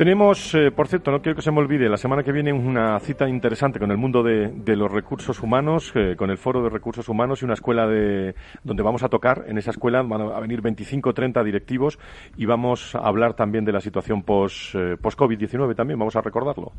[0.00, 2.98] Tenemos, eh, por cierto, no quiero que se me olvide, la semana que viene una
[3.00, 7.10] cita interesante con el mundo de, los recursos humanos, eh, con el Foro de Recursos
[7.10, 8.34] Humanos y una escuela de,
[8.64, 9.44] donde vamos a tocar.
[9.46, 11.98] En esa escuela van a venir 25 o 30 directivos
[12.38, 16.72] y vamos a hablar también de la situación eh, post-COVID-19 también, vamos a recordarlo.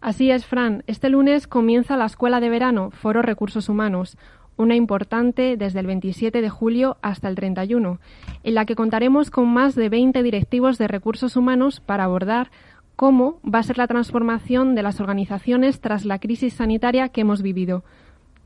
[0.00, 0.84] Así es, Fran.
[0.86, 4.16] Este lunes comienza la Escuela de Verano, Foro Recursos Humanos,
[4.58, 7.98] una importante desde el 27 de julio hasta el 31,
[8.42, 12.50] en la que contaremos con más de 20 directivos de recursos humanos para abordar
[12.96, 17.42] cómo va a ser la transformación de las organizaciones tras la crisis sanitaria que hemos
[17.42, 17.84] vivido.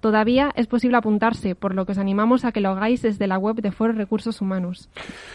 [0.03, 3.38] Todavía es posible apuntarse, por lo que os animamos a que lo hagáis desde la
[3.38, 4.90] web de Foro Recursos Humanos.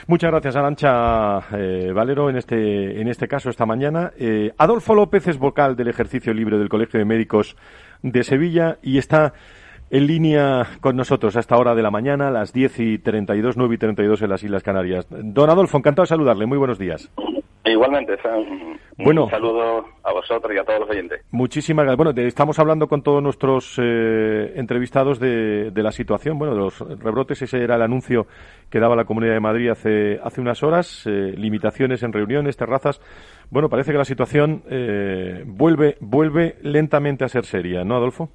[0.07, 4.11] Muchas gracias, Arancha eh, Valero, en este, en este caso, esta mañana.
[4.19, 7.55] Eh, Adolfo López es vocal del ejercicio libre del Colegio de Médicos
[8.03, 9.33] de Sevilla y está
[9.89, 13.75] en línea con nosotros a esta hora de la mañana, las 10 y 32, 9
[13.75, 15.07] y 32 en las Islas Canarias.
[15.09, 16.45] Don Adolfo, encantado de saludarle.
[16.45, 17.11] Muy buenos días.
[17.65, 18.13] Igualmente,
[18.97, 21.21] Bueno, un saludo a vosotros y a todos los oyentes.
[21.31, 21.97] Muchísimas gracias.
[21.97, 27.41] Bueno, estamos hablando con todos nuestros eh, entrevistados de, la situación, bueno, de los rebrotes.
[27.41, 28.25] Ese era el anuncio
[28.69, 31.05] que daba la Comunidad de Madrid hace, hace unas horas.
[31.07, 33.01] Eh, limitaciones en reuniones, terrazas.
[33.49, 38.29] Bueno, parece que la situación eh, vuelve, vuelve lentamente a ser seria, ¿no, Adolfo?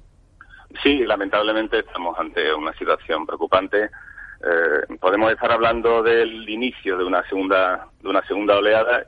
[0.81, 3.85] Sí, lamentablemente estamos ante una situación preocupante.
[3.85, 9.05] Eh, podemos estar hablando del inicio de una segunda de una segunda oleada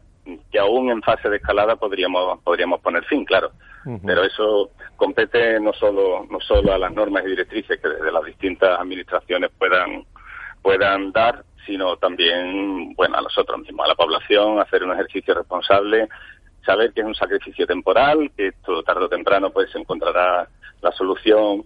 [0.51, 3.51] que aún en fase de escalada podríamos podríamos poner fin, claro.
[4.03, 8.25] Pero eso compete no solo no solo a las normas y directrices que desde las
[8.25, 10.05] distintas administraciones puedan
[10.63, 16.07] puedan dar, sino también bueno a nosotros mismos, a la población, hacer un ejercicio responsable,
[16.65, 20.47] saber que es un sacrificio temporal, que esto tarde o temprano pues se encontrará
[20.85, 21.65] la solución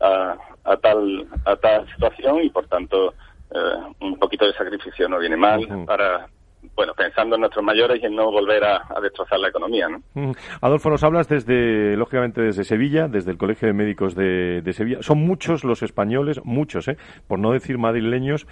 [0.00, 3.14] a, tal a tal situación y por tanto
[3.54, 3.58] eh,
[4.00, 6.26] un poquito de sacrificio no viene mal para
[6.74, 9.86] bueno, pensando en nuestros mayores y en no volver a, destrozar la economía.
[9.88, 10.32] ¿no?
[10.60, 15.02] Adolfo, nos hablas desde, lógicamente, desde Sevilla, desde el Colegio de Médicos de, Sevilla.
[15.02, 16.96] Son muchos los españoles, muchos, ¿eh?
[17.28, 18.46] por no decir madrileños,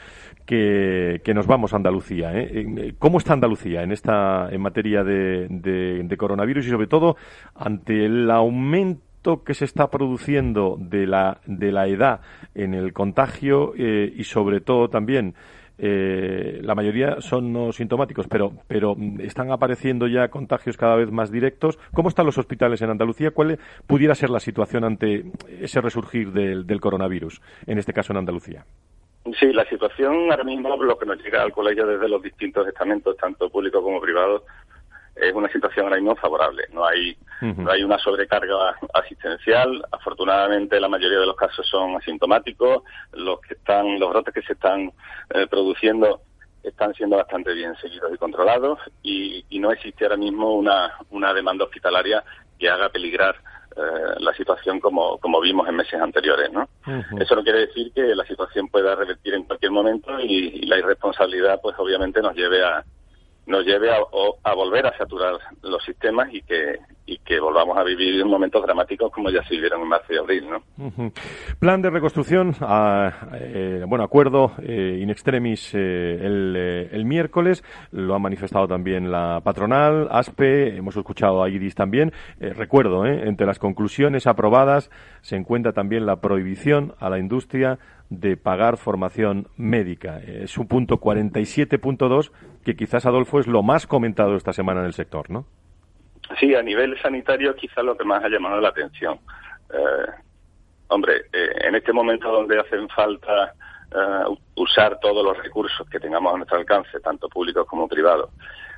[0.47, 2.33] que, nos vamos a Andalucía.
[2.35, 2.51] ¿eh?
[2.53, 7.17] eh ¿Cómo está Andalucía en esta en materia de, de coronavirus y, sobre todo,
[7.55, 9.12] ante el aumento
[9.45, 12.21] que se está produciendo de la, de la edad
[12.55, 15.35] en el contagio eh, y sobre todo también
[15.79, 21.33] eh, la mayoría son no sintomáticos, pero, pero están apareciendo ya contagios cada vez más
[21.33, 21.79] directos.
[21.93, 23.33] ¿Cómo están los hospitales en Andalucía?
[23.33, 25.25] ¿Cuál pudiera ser la situación ante
[25.61, 28.65] ese resurgir del, coronavirus, en este caso en Andalucía?
[29.39, 33.17] Sí, la situación ahora mismo, lo que nos llega al colegio desde los distintos estamentos,
[33.17, 34.43] tanto públicos como privados,
[35.17, 36.65] es una situación ahora mismo favorable.
[36.73, 39.85] No hay, no hay una sobrecarga asistencial.
[39.93, 42.83] Afortunadamente, la mayoría de los casos son asintomáticos.
[43.13, 44.93] Los que están, los brotes que se están
[45.35, 46.23] eh, produciendo
[46.63, 51.65] están siendo bastante bien seguidos y controlados y, no existe ahora mismo una, una demanda
[51.65, 52.25] hospitalaria
[52.59, 53.37] que haga peligrar
[53.77, 53.81] eh,
[54.19, 56.69] la situación como, como vimos en meses anteriores, ¿no?
[57.21, 61.61] Eso no quiere decir que la situación pueda revertir en cualquier momento y la irresponsabilidad,
[61.63, 62.85] pues obviamente nos lleve a,
[63.47, 68.25] nos lleve a, volver a saturar los sistemas y que, y que volvamos a vivir
[68.25, 70.49] momentos dramáticos como ya se vivieron en marzo y abril.
[70.49, 71.13] ¿no?
[71.59, 72.55] Plan de reconstrucción,
[73.35, 79.41] eh, bueno, acuerdo eh, in extremis eh, el, el, miércoles, lo ha manifestado también la
[79.43, 82.13] patronal, ASPE, hemos escuchado a IDIS también.
[82.39, 87.79] recuerdo, entre las conclusiones aprobadas se encuentra también la prohibición a la industria
[88.21, 90.19] de pagar formación médica.
[90.19, 92.31] Es un punto 47.2
[92.65, 95.47] que quizás, Adolfo, es lo más comentado esta semana en el sector, ¿no?
[96.39, 99.19] Sí, a nivel sanitario quizás lo que más ha llamado la atención.
[99.73, 100.11] Eh,
[100.89, 103.55] hombre, eh, en este momento donde hacen falta
[103.95, 108.31] eh, usar todos los recursos que tengamos a nuestro alcance, tanto públicos como privados,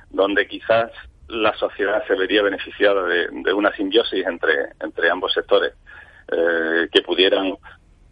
[0.09, 0.91] donde quizás
[1.27, 5.73] la sociedad se vería beneficiada de, de una simbiosis entre, entre ambos sectores,
[6.27, 7.55] que pudieran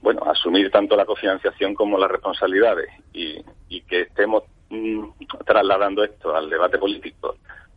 [0.04, 3.42] bueno, asumir tanto la cofinanciación como las responsabilidades y,
[3.88, 5.04] que estemos mm,
[5.46, 7.36] trasladando esto al debate político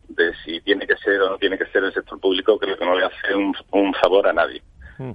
[0.09, 2.85] de si tiene que ser o no tiene que ser el sector público, creo que
[2.85, 4.61] no le hace un, favor a nadie,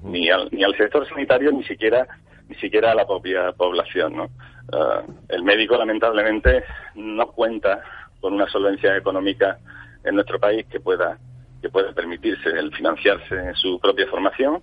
[0.02, 2.06] ni, al, ni al sector sanitario, ni siquiera
[2.48, 4.16] ni siquiera a la propia población.
[4.16, 4.30] ¿no?
[4.72, 7.82] Ah, el médico, lamentablemente, no cuenta
[8.20, 9.58] con una solvencia económica
[10.04, 11.18] en nuestro país que pueda
[11.60, 14.60] que pueda permitirse el financiarse en su propia formación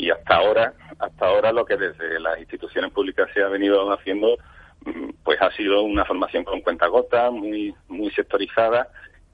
[0.00, 4.38] y hasta ahora hasta ahora lo que desde las instituciones públicas se ha venido haciendo
[4.84, 8.88] mm, pues ha sido una formación con cuenta gota muy muy sectorizada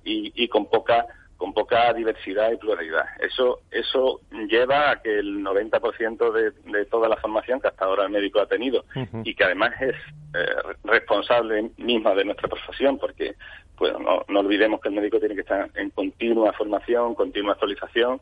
[0.08, 1.04] y, con poca
[1.36, 3.04] con poca diversidad y pluralidad.
[3.18, 8.04] Eso eso lleva a que el 90% de, de toda la formación que hasta ahora
[8.04, 8.84] el médico ha tenido
[9.24, 9.96] y que además es
[10.34, 13.34] eh, responsable misma de nuestra profesión, porque
[13.76, 18.20] pues no, no olvidemos que el médico tiene que estar en continua formación, continua actualización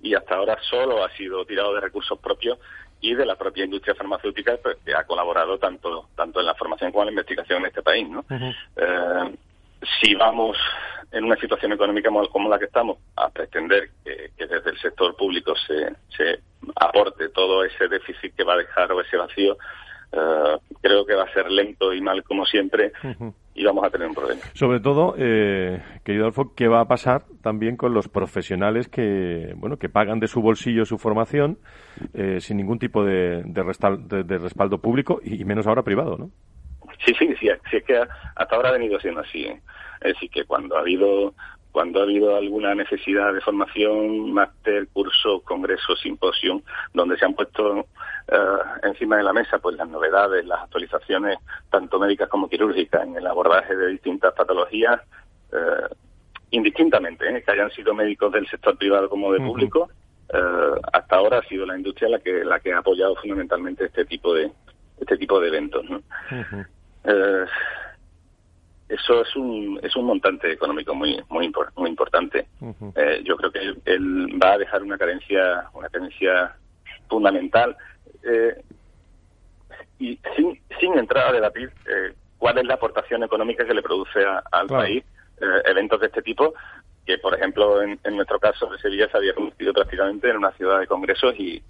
[0.00, 2.58] y hasta ahora solo ha sido tirado de recursos propios
[3.00, 6.92] y de la propia industria farmacéutica pues, que ha colaborado tanto tanto en la formación
[6.92, 8.08] como en la investigación en este país.
[8.08, 8.24] ¿no?
[8.30, 9.36] Eh,
[10.00, 10.56] si vamos
[11.12, 15.54] en una situación económica como la que estamos a pretender que, desde el sector público
[15.66, 16.40] se, se
[16.74, 19.56] aporte todo ese déficit que va a dejar o ese vacío,
[20.12, 22.92] eh, creo que va a ser lento y mal como siempre
[23.56, 24.40] y vamos a tener un problema.
[24.52, 29.78] Sobre todo, eh, querido Adolfo, ¿qué va a pasar también con los profesionales que, bueno,
[29.78, 31.58] que pagan de su bolsillo su formación
[32.12, 36.30] eh, sin ningún tipo de, de, respaldo público y menos ahora privado, ¿no?
[37.04, 39.44] Sí, sí, sí, sí, es que hasta ahora ha venido siendo así.
[39.44, 39.60] ¿eh?
[40.00, 41.34] Es decir, que cuando ha habido
[41.76, 46.62] cuando ha habido alguna necesidad de formación, máster, curso, congreso, simposio,
[46.94, 47.80] donde se han puesto
[48.28, 51.36] eh, encima de la mesa pues las novedades, las actualizaciones,
[51.68, 55.02] tanto médicas como quirúrgicas, en el abordaje de distintas patologías,
[55.52, 55.94] eh,
[56.52, 57.42] indistintamente, ¿eh?
[57.44, 59.90] que hayan sido médicos del sector privado como de público,
[60.94, 64.32] hasta ahora ha sido la industria la que la que ha apoyado fundamentalmente este tipo
[64.32, 64.50] de
[64.98, 65.84] este tipo de eventos.
[65.90, 66.00] ¿no?
[68.88, 72.46] Eso es un es un montante económico muy muy muy importante.
[72.94, 76.56] eh, yo creo que él, va a dejar una carencia una carencia
[77.08, 77.76] fundamental.
[78.22, 78.62] Eh,
[79.98, 84.20] y sin, sin entrar a debatir eh, cuál es la aportación económica que le produce
[84.52, 85.04] al país
[85.40, 86.52] eh, eventos de este tipo
[87.06, 90.52] que por ejemplo en, en, nuestro caso de Sevilla se había convertido prácticamente en una
[90.52, 91.62] ciudad de congresos y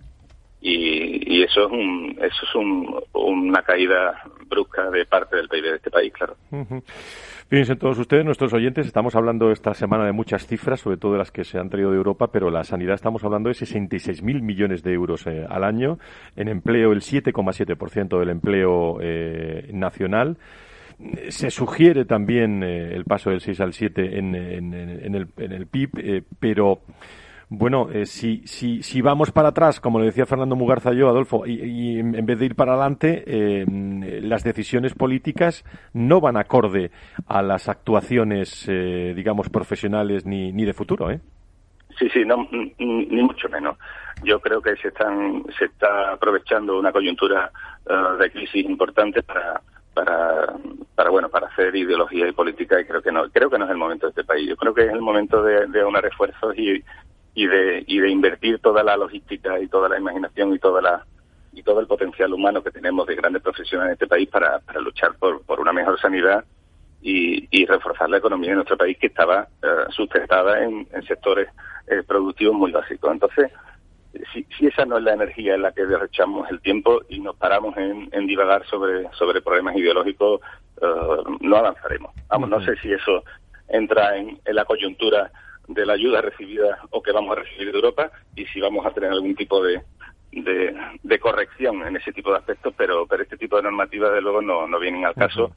[0.61, 5.77] y, eso es un, eso es un, una caída brusca de parte del PIB de
[5.77, 6.37] este país, claro.
[7.49, 11.19] Fíjense todos ustedes, nuestros oyentes, estamos hablando esta semana de muchas cifras, sobre todo de
[11.19, 14.83] las que se han traído de Europa, pero la sanidad estamos hablando de 66.000 millones
[14.83, 15.99] de euros eh, al año,
[16.35, 20.39] en empleo el 7,7% del empleo eh, nacional.
[21.29, 26.81] se sugiere también el paso del 6 al 7 en, el, en el PIB, pero
[27.49, 31.47] bueno, eh, si, si, si vamos para atrás, como le decía Fernando Mugarza yo, Adolfo,
[31.47, 33.65] y, en vez de ir para adelante, eh,
[34.23, 36.91] las decisiones políticas no van acorde
[37.29, 41.21] a las actuaciones, eh, digamos, profesionales ni, ni de futuro, ¿eh?
[41.97, 43.79] Sí, sí, no, ni mucho menos.
[44.23, 47.51] Yo creo que se están se está aprovechando una coyuntura
[48.19, 49.63] de crisis importante para
[49.95, 50.53] para,
[50.95, 53.71] para bueno para hacer ideología y política y creo que no creo que no es
[53.71, 56.55] el momento de este país yo creo que es el momento de, de unos refuerzos
[56.59, 56.85] y,
[57.37, 61.05] y de, y de invertir toda la logística y toda la imaginación y toda la
[61.53, 64.81] y todo el potencial humano que tenemos de grandes profesionales en este país para, para
[64.81, 66.45] luchar por, por una mejor sanidad
[67.03, 71.49] y, y reforzar la economía de nuestro país que estaba eh, sustentada en, en sectores
[71.87, 73.13] eh, productivos muy básicos.
[73.13, 73.51] Entonces,
[74.33, 77.37] si, si, esa no es la energía en la que derrochamos el tiempo y nos
[77.37, 80.41] paramos en, en divagar sobre, sobre problemas ideológicos,
[80.81, 82.15] eh, no avanzaremos.
[82.29, 83.25] Vamos, no sé si eso
[83.69, 85.31] entra en, en la coyuntura
[85.69, 88.91] de la ayuda recibida o que vamos a recibir de Europa y si vamos a
[88.91, 89.83] tener algún tipo de,
[90.33, 94.43] de, corrección en ese tipo de aspectos, pero, pero este tipo de normativas, de luego,
[94.43, 95.53] no, no vienen al caso.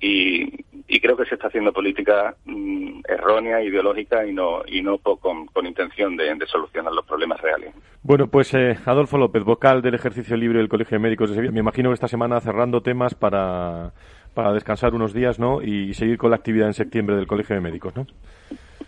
[0.00, 4.98] Y, y, creo que se está haciendo política mm, errónea, ideológica y no, y no
[4.98, 7.72] con, con intención de, solucionar los problemas reales.
[8.02, 11.52] Bueno, pues eh, Adolfo López, vocal del Ejercicio Libre del Colegio de Médicos de Sevilla,
[11.52, 13.92] me imagino que esta semana cerrando temas para,
[14.34, 15.62] para descansar unos días ¿no?
[15.62, 18.04] y seguir con la actividad en septiembre del Colegio de Médicos, ¿no?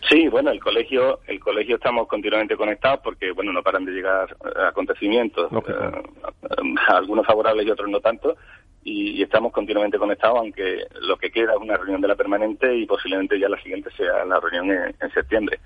[0.09, 4.37] Sí, bueno, el colegio, el colegio estamos continuamente conectados porque, bueno, no paran de llegar
[4.69, 8.37] acontecimientos, eh, algunos favorables y otros no tanto,
[8.83, 12.85] y, estamos continuamente conectados, aunque lo que queda es una reunión de la permanente y
[12.85, 15.59] posiblemente ya la siguiente sea la reunión en, septiembre.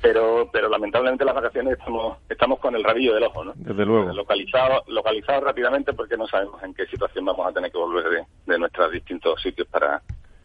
[0.00, 3.52] Pero, pero lamentablemente las vacaciones estamos, estamos con el rabillo del ojo, ¿no?
[3.56, 4.12] Desde luego.
[4.12, 8.24] Localizado, localizado rápidamente porque no sabemos en qué situación vamos a tener que volver de,
[8.46, 10.02] de nuestros distintos sitios para,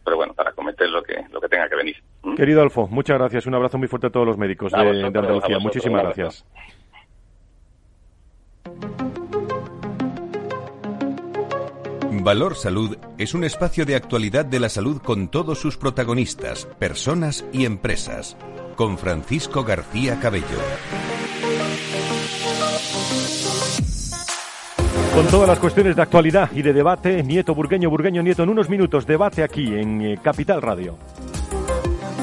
[0.09, 1.95] pero bueno, para cometer lo que, lo que tenga que venir.
[2.23, 2.33] ¿Mm?
[2.33, 3.45] Querido Alfo, muchas gracias.
[3.45, 5.59] Un abrazo muy fuerte a todos los médicos de, Andalucía.
[5.59, 6.45] Muchísimas gracias.
[12.23, 17.45] Valor Salud es un espacio de actualidad de la salud con todos sus protagonistas, personas
[17.53, 18.35] y empresas.
[18.75, 21.18] Con Francisco García Cabello.
[25.13, 28.69] Con todas las cuestiones de actualidad y de debate, Nieto Burgueño, Burgueño Nieto, en unos
[28.69, 30.97] minutos, debate aquí en eh, Capital Radio.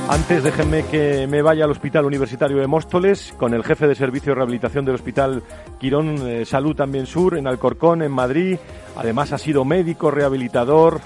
[0.08, 4.30] Antes déjenme que me vaya al Hospital Universitario de Móstoles con el jefe de servicio
[4.30, 5.42] de rehabilitación del Hospital
[5.80, 8.56] Quirón eh, Salud también Sur en Alcorcón, en Madrid.
[8.96, 11.00] Además ha sido médico, rehabilitador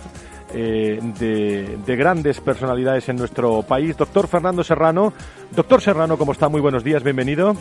[0.52, 3.96] eh, de, de, grandes personalidades en nuestro país.
[3.96, 5.14] Doctor Fernando Serrano.
[5.50, 6.50] Doctor Serrano, ¿cómo está?
[6.50, 7.56] Muy buenos días, bienvenido.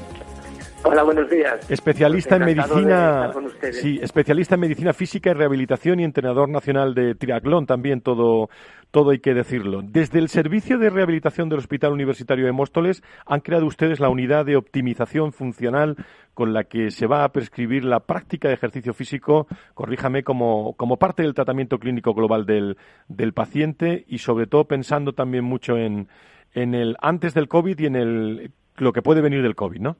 [0.83, 1.69] Hola, buenos días.
[1.69, 3.33] Especialista en medicina,
[3.71, 8.49] sí, especialista en medicina física y rehabilitación y entrenador nacional de triatlón también todo
[8.91, 9.81] todo hay que decirlo.
[9.83, 14.45] Desde el servicio de rehabilitación del Hospital Universitario de Móstoles han creado ustedes la unidad
[14.45, 15.97] de optimización funcional
[16.33, 20.97] con la que se va a prescribir la práctica de ejercicio físico, corríjame, como, como
[20.97, 22.77] parte del tratamiento clínico global del,
[23.09, 26.07] del paciente y sobre todo pensando también mucho en,
[26.53, 29.97] en el antes del COVID y en el, lo que puede venir del COVID, ¿no?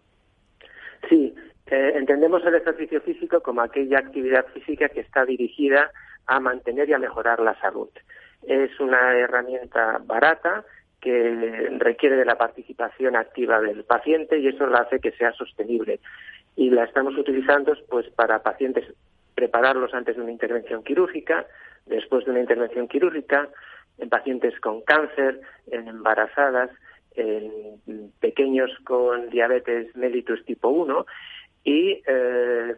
[1.08, 1.34] Sí,
[1.68, 5.92] eh, entendemos el ejercicio físico como aquella actividad física que está dirigida
[6.26, 7.90] a mantener y a mejorar la salud.
[8.48, 10.64] Es una herramienta barata
[11.00, 16.00] que requiere de la participación activa del paciente y eso la hace que sea sostenible.
[16.56, 18.86] Y la estamos utilizando pues para pacientes
[19.36, 21.46] prepararlos antes de una intervención quirúrgica,
[21.86, 23.48] después de una intervención quirúrgica,
[23.98, 25.40] en pacientes con cáncer,
[25.72, 26.70] en embarazadas,
[27.20, 31.06] en pequeños con diabetes mellitus tipo 1
[31.64, 32.76] y eh,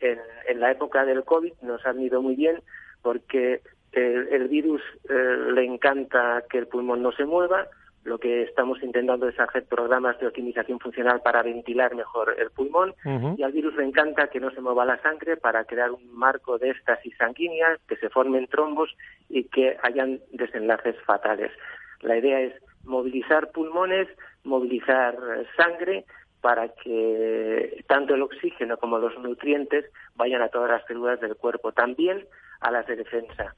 [0.00, 2.62] en, la época del COVID nos han ido muy bien
[3.02, 3.60] porque
[3.92, 7.66] el, virus eh, le encanta que el pulmón no se mueva,
[8.04, 12.94] lo que estamos intentando es hacer programas de optimización funcional para ventilar mejor el pulmón.
[13.36, 16.56] Y al virus le encanta que no se mueva la sangre para crear un marco
[16.58, 18.90] de éstasis sanguínea, que se formen trombos
[19.28, 21.52] y que hayan desenlaces fatales.
[22.00, 24.08] La idea es movilizar pulmones,
[24.44, 26.04] movilizar eh, sangre
[26.40, 31.72] para que tanto el oxígeno como los nutrientes vayan a todas las células del cuerpo,
[31.72, 32.26] también
[32.60, 33.54] a las de defensa.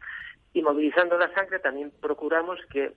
[0.52, 2.92] Y movilizando la sangre también procuramos que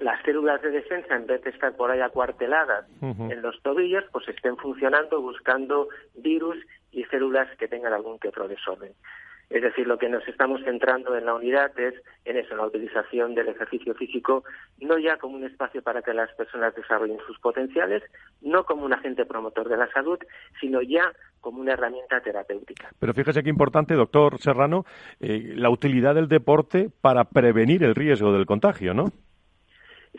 [0.00, 4.28] las células de defensa, en vez de estar por ahí acuarteladas en los tobillos, pues
[4.28, 6.56] estén funcionando buscando virus
[6.90, 8.92] y células que tengan algún que otro desorden.
[9.50, 12.66] Es decir, lo que nos estamos centrando en la unidad es en eso, en la
[12.66, 14.44] utilización del ejercicio físico,
[14.80, 18.02] no ya como un espacio para que las personas desarrollen sus potenciales,
[18.40, 20.18] no como un agente promotor de la salud,
[20.60, 22.88] sino ya como una herramienta terapéutica.
[22.98, 24.84] Pero fíjese qué importante, doctor Serrano,
[25.20, 29.10] eh, la utilidad del deporte para prevenir el riesgo del contagio, ¿no?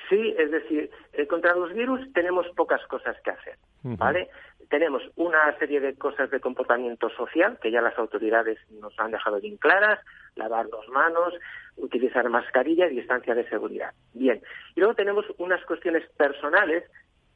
[0.10, 4.30] Sí, es decir, eh, contra los virus tenemos pocas cosas que hacer, ¿vale?
[4.70, 9.40] Tenemos una serie de cosas de comportamiento social que ya las autoridades nos han dejado
[9.40, 10.00] bien claras,
[10.36, 11.34] lavar las manos,
[11.78, 13.94] utilizar mascarilla y distancia de seguridad.
[14.14, 14.42] Bien,
[14.76, 16.84] y luego tenemos unas cuestiones personales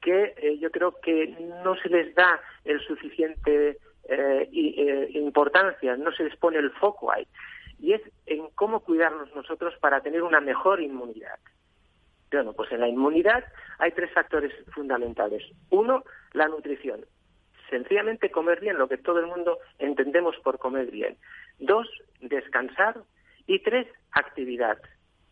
[0.01, 1.27] que eh, yo creo que
[1.63, 3.77] no se les da el suficiente
[4.09, 7.25] eh, importancia, no se les pone el foco ahí,
[7.79, 11.39] y es en cómo cuidarnos nosotros para tener una mejor inmunidad.
[12.31, 13.43] Bueno, pues en la inmunidad
[13.79, 15.43] hay tres factores fundamentales.
[15.69, 16.03] Uno,
[16.33, 17.05] la nutrición.
[17.69, 21.17] Sencillamente comer bien, lo que todo el mundo entendemos por comer bien.
[21.59, 21.87] Dos,
[22.21, 22.97] descansar.
[23.47, 24.77] Y tres, actividad.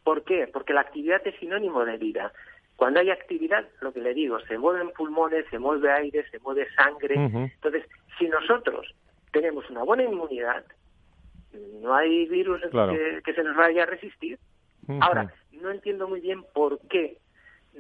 [0.03, 0.47] ¿Por qué?
[0.51, 2.31] Porque la actividad es sinónimo de vida.
[2.75, 6.67] Cuando hay actividad, lo que le digo, se mueven pulmones, se mueve aire, se mueve
[6.75, 7.15] sangre.
[7.15, 7.83] Entonces,
[8.17, 8.93] si nosotros
[9.31, 10.63] tenemos una buena inmunidad,
[11.81, 12.61] no hay virus
[13.23, 14.37] que, se nos vaya a resistir.
[15.01, 17.17] Ahora, no entiendo muy bien por qué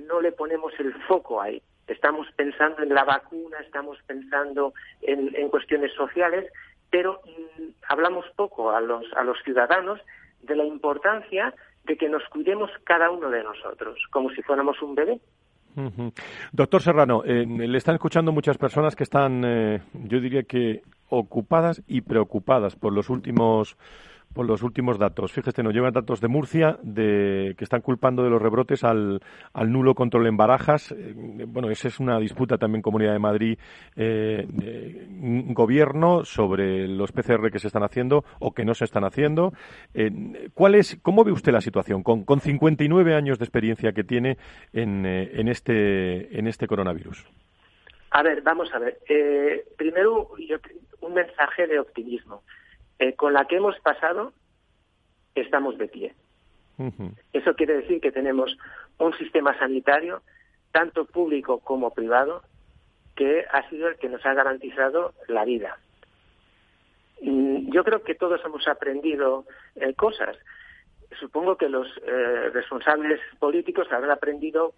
[0.07, 1.61] no le ponemos el foco ahí.
[1.87, 6.51] Estamos pensando en la vacuna, estamos pensando en, cuestiones sociales,
[6.89, 9.99] pero mm, hablamos poco a los, a los ciudadanos
[10.41, 11.53] de la importancia
[11.85, 15.19] de que nos cuidemos cada uno de nosotros, como si fuéramos un bebé.
[16.51, 21.83] Doctor Serrano, eh, le están escuchando muchas personas que están, eh, yo diría que ocupadas
[21.87, 23.77] y preocupadas por los últimos
[24.37, 25.31] por los últimos datos.
[25.31, 29.19] Fíjese, nos llevan datos de Murcia de que están culpando de los rebrotes al,
[29.51, 30.91] al nulo control en barajas.
[30.91, 31.15] Eh,
[31.47, 33.57] bueno, esa es una disputa también Comunidad de Madrid
[33.95, 34.45] eh,
[35.55, 39.53] gobierno sobre los PCR que se están haciendo o que no se están haciendo.
[39.95, 40.11] Eh,
[40.53, 44.37] ¿Cuál es, cómo ve usted la situación con, con 59 años de experiencia que tiene
[44.71, 47.25] en, eh, en este en este coronavirus?
[48.11, 48.99] A ver, vamos a ver.
[49.77, 50.29] primero,
[51.01, 52.43] un mensaje de optimismo.
[52.99, 54.33] Eh, con la que hemos pasado,
[55.35, 56.15] estamos de pie.
[57.33, 58.55] Eso quiere decir que tenemos
[58.99, 60.21] un sistema sanitario,
[60.71, 62.43] tanto público como privado,
[63.15, 65.79] que ha sido el que nos ha garantizado la vida.
[67.19, 69.45] Yo creo que todos hemos aprendido
[69.75, 70.37] eh, cosas.
[71.19, 74.73] Supongo que los eh, responsables políticos habrán aprendido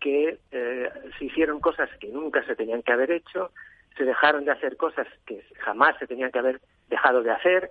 [0.00, 3.50] que se hicieron cosas que nunca se tenían que haber hecho,
[4.00, 7.70] se dejaron de hacer cosas que jamás se tenían que haber dejado de hacer.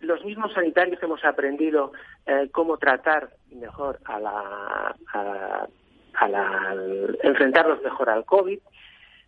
[0.00, 1.92] Los mismos sanitarios hemos aprendido
[2.26, 6.76] eh, cómo tratar mejor a la, a, la,
[7.22, 8.58] enfrentarnos mejor al COVID,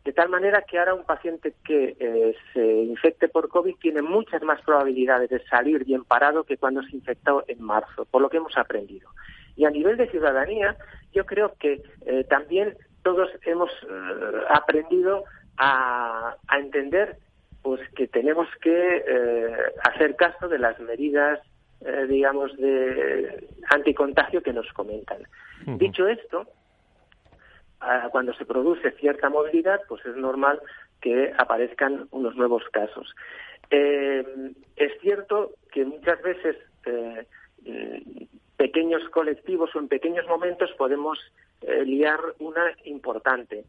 [0.05, 4.43] de tal manera que ahora un paciente que eh, se infecte por COVID tiene muchas
[4.43, 8.37] más probabilidades de salir bien parado que cuando se infectó en marzo, por lo que
[8.37, 9.09] hemos aprendido.
[9.57, 10.76] Y a nivel de ciudadanía,
[11.14, 13.70] yo creo que eh, también todos hemos
[14.51, 15.24] aprendido
[15.59, 17.16] a, entender
[17.62, 21.40] pues que tenemos que eh, hacer caso de las medidas
[21.80, 25.22] eh, digamos de anticontagio que nos comentan.
[25.66, 26.46] Dicho esto
[28.11, 30.61] cuando se produce cierta movilidad pues es normal
[31.00, 33.14] que aparezcan unos nuevos casos.
[33.70, 36.56] Eh, es cierto que muchas veces
[38.56, 41.18] pequeños colectivos o en pequeños momentos podemos
[41.84, 43.64] liar una importante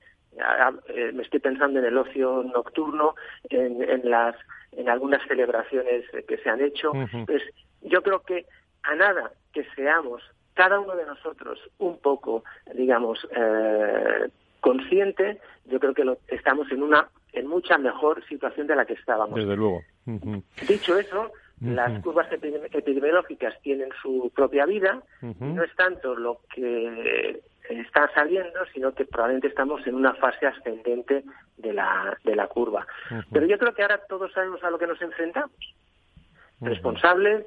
[0.87, 3.15] eh, me estoy pensando en el ocio nocturno,
[3.49, 4.35] en, las,
[4.71, 6.91] en algunas celebraciones que se han hecho.
[7.25, 7.43] Pues
[7.81, 8.45] yo creo que
[8.83, 10.21] a nada que seamos
[10.53, 12.43] cada uno de nosotros un poco,
[12.75, 14.29] digamos, eh,
[14.59, 18.93] consciente, yo creo que lo, estamos en una en mucha mejor situación de la que
[18.93, 19.35] estábamos.
[19.35, 19.81] Desde luego.
[20.67, 21.31] Dicho eso,
[21.61, 28.93] las curvas epidemiológicas tienen su propia vida, no es tanto lo que está saliendo, sino
[28.93, 31.23] que probablemente estamos en una fase ascendente
[31.57, 32.87] de la, de la curva.
[33.31, 35.51] Pero yo creo que ahora todos sabemos a lo que nos enfrentamos.
[36.61, 37.45] Responsables,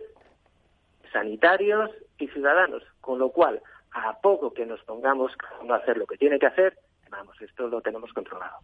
[1.13, 2.83] sanitarios y ciudadanos.
[3.01, 3.61] Con lo cual,
[3.93, 5.33] a poco que nos pongamos
[5.69, 6.79] a hacer lo que tiene que hacer,
[7.13, 8.57] vamos, esto lo tenemos controlado.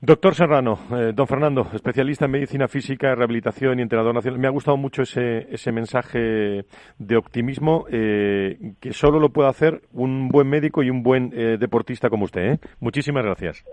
[0.00, 4.40] Doctor Serrano, eh, don Fernando, especialista en medicina física, rehabilitación y entrenador nacional.
[4.40, 6.64] Me ha gustado mucho ese, ese mensaje
[6.98, 11.56] de optimismo eh, que solo lo puede hacer un buen médico y un buen eh,
[11.58, 12.58] deportista como usted.
[12.80, 13.64] Muchísimas gracias.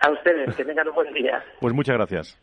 [0.00, 1.42] A ustedes, que tengan un buen día.
[1.60, 2.38] Pues muchas gracias.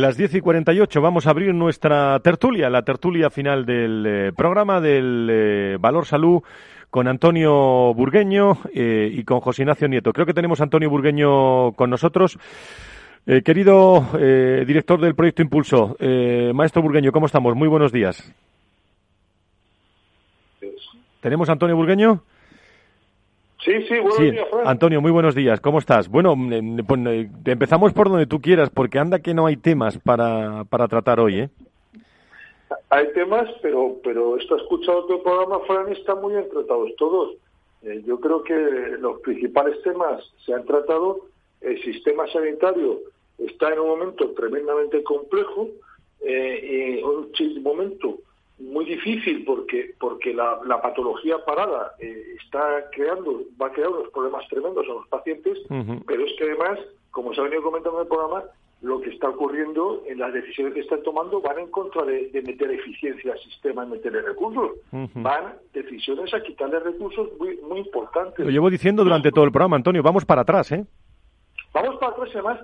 [0.00, 4.80] Las 10 y 48 vamos a abrir nuestra tertulia, la tertulia final del eh, programa
[4.80, 6.42] del eh, Valor Salud
[6.88, 10.14] con Antonio Burgueño eh, y con José Ignacio Nieto.
[10.14, 12.38] Creo que tenemos a Antonio Burgueño con nosotros.
[13.44, 14.06] Querido
[14.66, 15.94] director del proyecto Impulso,
[16.54, 17.54] maestro Burgueño, ¿cómo estamos?
[17.54, 18.34] Muy buenos días.
[21.20, 22.22] ¿Tenemos a Antonio Burgueño?
[23.64, 25.60] Sí, sí, buenos días, Antonio, muy buenos días.
[25.60, 26.08] ¿Cómo estás?
[26.08, 26.34] Bueno,
[27.44, 31.40] empezamos por donde tú quieras, porque anda que no hay temas para, para tratar hoy,
[31.40, 31.50] ¿eh?
[32.88, 37.36] Hay temas, pero pero esto ha escuchado tu programa, Fran, están muy bien tratados todos.
[37.82, 38.54] Eh, yo creo que
[38.98, 41.26] los principales temas se han tratado.
[41.60, 43.00] El sistema sanitario
[43.38, 45.68] está en un momento tremendamente complejo,
[46.22, 48.18] eh, y un momento
[48.60, 54.46] muy difícil porque porque la, patología parada eh, está creando va a crear unos problemas
[54.48, 55.58] tremendos a los pacientes
[56.06, 56.78] pero es que además
[57.10, 58.44] como se ha venido comentando en el programa
[58.82, 62.70] lo que está ocurriendo en las decisiones que están tomando van en contra de, meter
[62.70, 64.70] eficiencia al sistema y meterle recursos.
[64.90, 68.44] Van decisiones a quitarle recursos muy, muy importantes.
[68.44, 70.02] Lo llevo diciendo durante todo el programa, Antonio.
[70.02, 70.84] Vamos para atrás, ¿eh?
[71.74, 72.60] Vamos para atrás, además.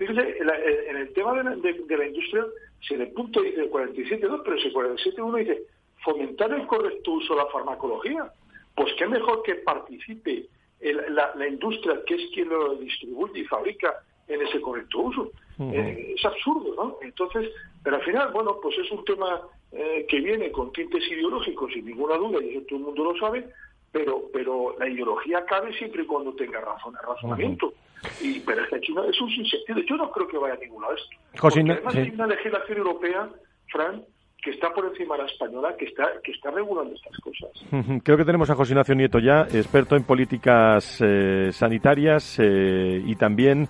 [0.00, 2.46] Fíjese, en, el tema de la, industria,
[2.80, 5.62] si en el punto dice 47.2, pero si 47.1 dice
[6.02, 8.32] fomentar el correcto uso de la farmacología,
[8.74, 10.46] pues qué mejor que participe
[10.80, 15.32] la, la industria, que es quien lo distribuye y fabrica en ese correcto uso.
[15.58, 16.96] Eh, es absurdo, ¿no?
[17.02, 17.50] Entonces,
[17.84, 21.84] pero al final, bueno, pues es un tema eh, que viene con tintes ideológicos, sin
[21.84, 23.46] ninguna duda, y eso todo el mundo lo sabe,
[23.92, 27.74] pero pero la ideología cabe siempre y cuando tenga razón, razonamiento.
[28.20, 29.80] Y, pero es que China es un sinsentido.
[29.80, 31.08] Yo no creo que vaya a ningún lado esto.
[31.40, 33.28] Porque además hay una legislación europea,
[33.72, 34.02] Fran,
[34.42, 37.50] que está por encima de la española, que está, que está regulando estas cosas.
[38.04, 43.68] Creo que tenemos a José Ignacio Nieto ya, experto en políticas eh, sanitarias y también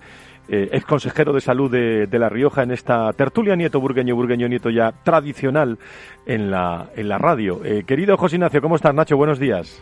[0.53, 4.69] eh, ex consejero de salud de, La Rioja en esta tertulia Nieto Burgueño, Burgueño Nieto
[4.69, 5.77] ya tradicional
[6.25, 7.63] en la, en la radio.
[7.63, 9.15] Eh, querido José Ignacio, ¿cómo estás, Nacho?
[9.15, 9.81] Buenos días.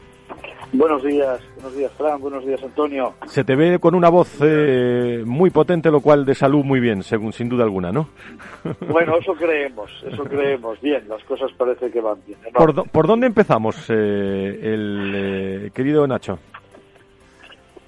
[0.71, 3.13] Buenos días, buenos días, Fran, buenos días, Antonio.
[3.25, 7.01] Se te ve con una voz eh, muy potente, lo cual de salud muy bien,
[7.01, 8.09] según sin duda alguna, ¿no?
[8.89, 10.79] Bueno, eso creemos, eso creemos.
[10.81, 12.39] Bien, las cosas parece que van bien.
[12.53, 16.37] ¿Por, ¿Por, dónde empezamos, el querido Nacho?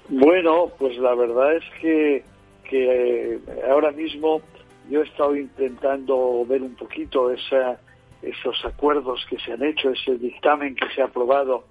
[0.08, 2.24] Bueno, pues la verdad es que
[2.72, 3.38] que
[3.70, 4.40] ahora mismo
[4.88, 7.78] yo he estado intentando ver un poquito esa,
[8.22, 11.64] esos acuerdos que se han hecho, ese dictamen que se ha aprobado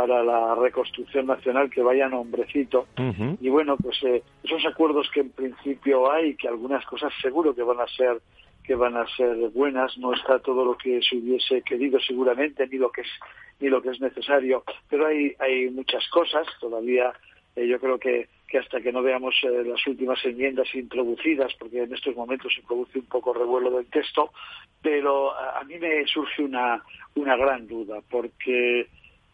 [0.00, 2.86] para la reconstrucción nacional que vaya nombrecito.
[3.38, 7.62] Y bueno, pues eh, esos acuerdos que en principio hay, que algunas cosas seguro que
[7.62, 8.22] van a ser
[8.64, 12.78] que van a ser buenas, no está todo lo que se hubiese querido seguramente, ni
[12.78, 13.08] lo que es
[13.58, 17.12] ni lo que es necesario, pero hay hay muchas cosas todavía
[17.56, 21.82] eh, yo creo que, que, hasta que no veamos eh, las últimas enmiendas introducidas, porque
[21.82, 24.32] en estos momentos se produce un poco revuelo del texto,
[24.80, 26.82] pero a, mí me surge una,
[27.16, 28.86] una gran duda, porque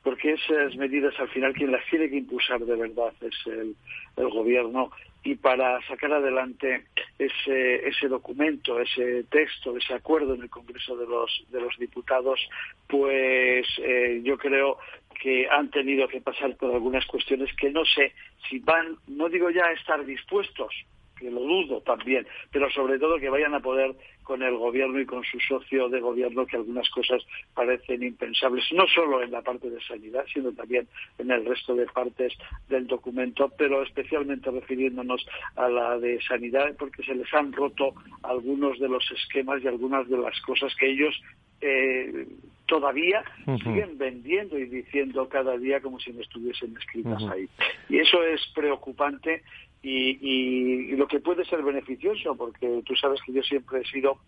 [0.06, 3.74] porque esas medidas al final quien las tiene que impulsar de verdad es el,
[4.16, 4.92] el gobierno.
[5.24, 6.84] Y para sacar adelante
[7.18, 12.38] ese, documento, ese texto, ese acuerdo en el Congreso de los, de los Diputados,
[12.86, 14.78] pues eh, yo creo
[15.20, 18.12] que han tenido que pasar por algunas cuestiones que no sé
[18.48, 20.72] si van, no digo ya estar dispuestos,
[21.18, 25.06] que lo dudo también, pero sobre todo que vayan a poder con el gobierno y
[25.06, 27.22] con su socio de gobierno que algunas cosas
[27.54, 30.88] parecen impensables, no solo en la parte de sanidad, sino también
[31.18, 32.32] en el resto de partes
[32.68, 38.78] del documento, pero especialmente refiriéndonos a la de sanidad, porque se les han roto algunos
[38.78, 41.14] de los esquemas y algunas de las cosas que ellos
[41.60, 42.26] eh,
[42.66, 43.22] todavía
[43.62, 47.48] siguen vendiendo y diciendo cada día como si no estuviesen escritas ahí.
[47.88, 49.42] Y eso es preocupante
[49.88, 54.18] y, lo que puede ser beneficioso, porque tú sabes que yo siempre he sido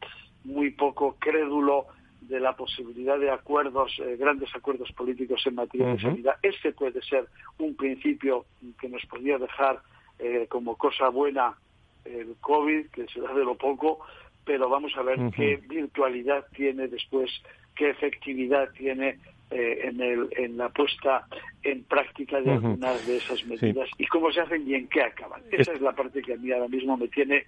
[0.44, 1.86] muy poco crédulo
[2.20, 6.34] de la posibilidad de acuerdos, eh, grandes acuerdos políticos en materia de sanidad.
[6.42, 7.26] Este puede ser
[7.58, 8.44] un principio
[8.80, 9.80] que nos podría dejar
[10.18, 11.56] eh, como cosa buena
[12.04, 14.00] el COVID, que será de lo poco,
[14.44, 17.30] pero vamos a ver qué virtualidad tiene después,
[17.74, 19.18] qué efectividad tiene
[19.50, 21.26] eh, en, el, en la puesta
[21.62, 25.42] en práctica de algunas de esas medidas y cómo se hacen y en qué acaban.
[25.50, 27.46] Esa es la parte que a mí ahora mismo me tiene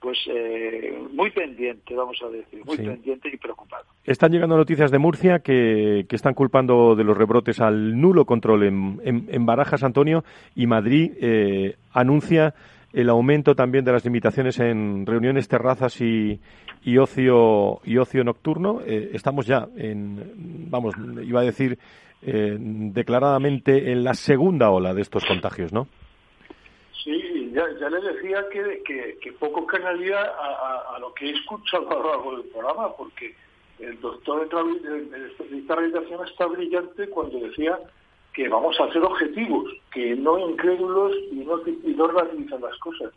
[0.00, 3.84] pues eh, muy pendiente, vamos a decir, muy pendiente y preocupado.
[4.04, 8.62] Están llegando noticias de Murcia que, que, están culpando de los rebrotes al nulo control
[8.64, 10.24] en, en, Barajas, Antonio,
[10.54, 12.54] y Madrid eh, anuncia
[12.92, 16.40] el aumento también de las limitaciones en reuniones, terrazas y,
[16.82, 18.80] y ocio y ocio nocturno.
[18.86, 21.78] Eh, estamos ya en, vamos, iba a decir
[22.22, 25.86] eh, declaradamente en la segunda ola de estos contagios, ¿no?
[27.04, 31.90] Sí, ya, ya le decía que, que, poco canalía a, a, lo que he escuchado
[31.90, 33.34] a lo largo del programa, porque
[33.78, 37.78] el doctor de de rehabilitación está brillante cuando decía
[38.38, 43.12] que vamos a ser objetivos, que no incrédulos y no, y no relativizan las cosas.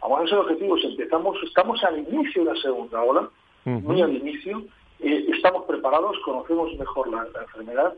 [0.00, 0.80] Vamos a ser objetivos.
[0.84, 3.28] Empezamos, estamos al inicio de la segunda ola,
[3.64, 4.62] muy al inicio.
[5.00, 7.94] Eh, estamos preparados, conocemos mejor la, enfermedad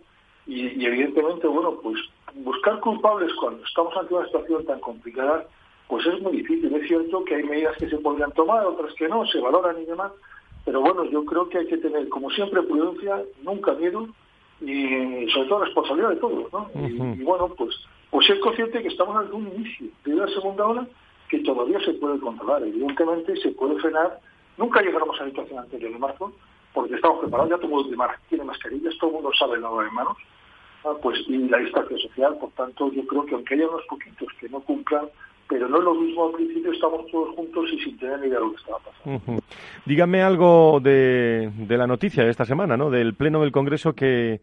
[0.47, 1.99] y, evidentemente, bueno, pues
[2.37, 5.47] buscar culpables cuando estamos ante una situación tan complicada,
[5.89, 6.75] pues es muy difícil.
[6.75, 9.85] Es cierto que hay medidas que se podrían tomar, otras que no, se valoran y
[9.85, 10.11] demás,
[10.65, 14.09] pero bueno, yo creo que hay que tener, como siempre, prudencia, nunca miedo
[14.65, 16.71] y sobre todo responsabilidad de todos, ¿no?
[16.75, 17.75] y, bueno, pues,
[18.11, 20.87] pues ser consciente que estamos ante un inicio de una segunda ola
[21.29, 22.63] que todavía se puede controlar.
[22.63, 24.21] Evidentemente se puede frenar.
[24.59, 26.33] Nunca llegaremos a la situación anterior de marzo,
[26.75, 29.83] porque estamos preparados, ya todo el mundo tiene mascarillas, todo el mundo sabe el lavado
[29.83, 30.17] de manos,
[30.85, 34.29] ah, pues y la distancia social, por tanto yo creo que aunque haya unos poquitos
[34.39, 35.09] que no cumplan,
[35.53, 38.39] pero no es lo mismo al principio, estamos todos juntos y sin tener ni idea
[38.39, 39.43] de lo que estaba pasando.
[39.85, 42.89] Dígame algo de, de la noticia de esta semana, ¿no?
[42.89, 44.41] Del Pleno del Congreso que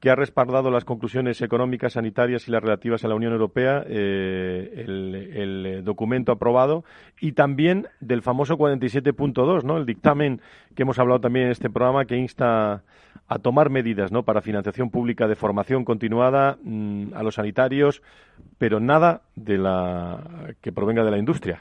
[0.00, 4.72] que ha respaldado las conclusiones económicas, sanitarias y las relativas a la Unión Europea, eh,
[4.76, 6.84] el, eh, documento aprobado,
[7.20, 9.76] y también del famoso 47.2, ¿no?
[9.76, 10.40] el dictamen
[10.74, 12.82] que hemos hablado también en este programa que insta
[13.28, 14.22] a tomar medidas ¿no?
[14.22, 18.02] para financiación pública de formación continuada mm, a los sanitarios,
[18.56, 21.60] pero nada de la que provenga de la industria.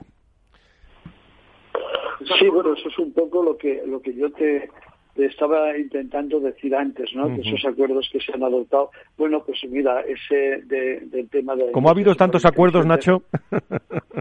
[2.39, 4.69] Sí, bueno, eso es un poco lo que, lo que yo te,
[5.25, 7.33] estaba intentando decir antes, ¿no?
[7.33, 11.71] Que esos acuerdos que se han adoptado, bueno, pues mira, ese del tema de...
[11.71, 13.23] Como ha habido tantos acuerdos, Nacho.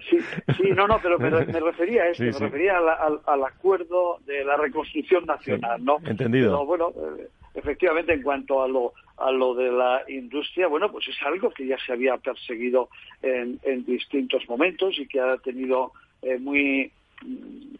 [0.08, 0.18] Sí,
[0.56, 5.26] sí, no, no, pero me, refería a esto, me refería al, acuerdo de la reconstrucción
[5.26, 5.98] nacional, ¿no?
[6.04, 6.64] Entendido.
[6.64, 11.16] bueno, eh, efectivamente, en cuanto a lo, a lo de la industria, bueno, pues es
[11.26, 12.88] algo que ya se había perseguido
[13.22, 15.92] en, en distintos momentos y que ha tenido
[16.22, 16.90] eh, muy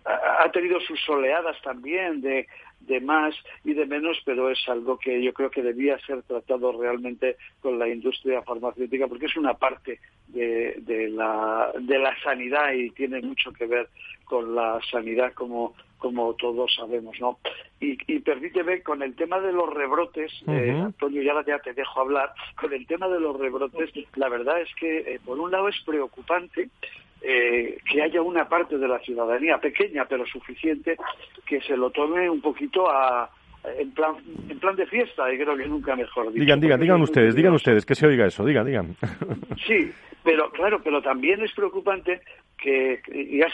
[0.05, 2.47] ha tenido sus oleadas también de,
[2.81, 3.35] de más
[3.65, 7.79] y de menos, pero es algo que yo creo que debía ser tratado realmente con
[7.79, 13.21] la industria farmacéutica porque es una parte de, de, la, de la sanidad y tiene
[13.21, 13.89] mucho que ver
[14.25, 17.39] con la sanidad como, como todos sabemos, ¿no?
[17.81, 22.01] Y, y permíteme, con el tema de los rebrotes, eh, Antonio, ya, ya te dejo
[22.01, 25.69] hablar, con el tema de los rebrotes, la verdad es que, eh, por un lado,
[25.69, 26.69] es preocupante
[27.21, 30.97] eh, que haya una parte de la ciudadanía pequeña pero suficiente
[31.47, 33.29] que se lo tome un poquito a,
[33.79, 34.15] en plan
[34.49, 36.41] en plan de fiesta y creo que nunca mejor dicho.
[36.41, 38.97] Digan, digan, digan ustedes, digan ustedes que se oiga eso, digan, digan.
[39.67, 39.91] Sí,
[40.23, 42.21] pero claro, pero también es preocupante
[42.57, 43.53] que y has,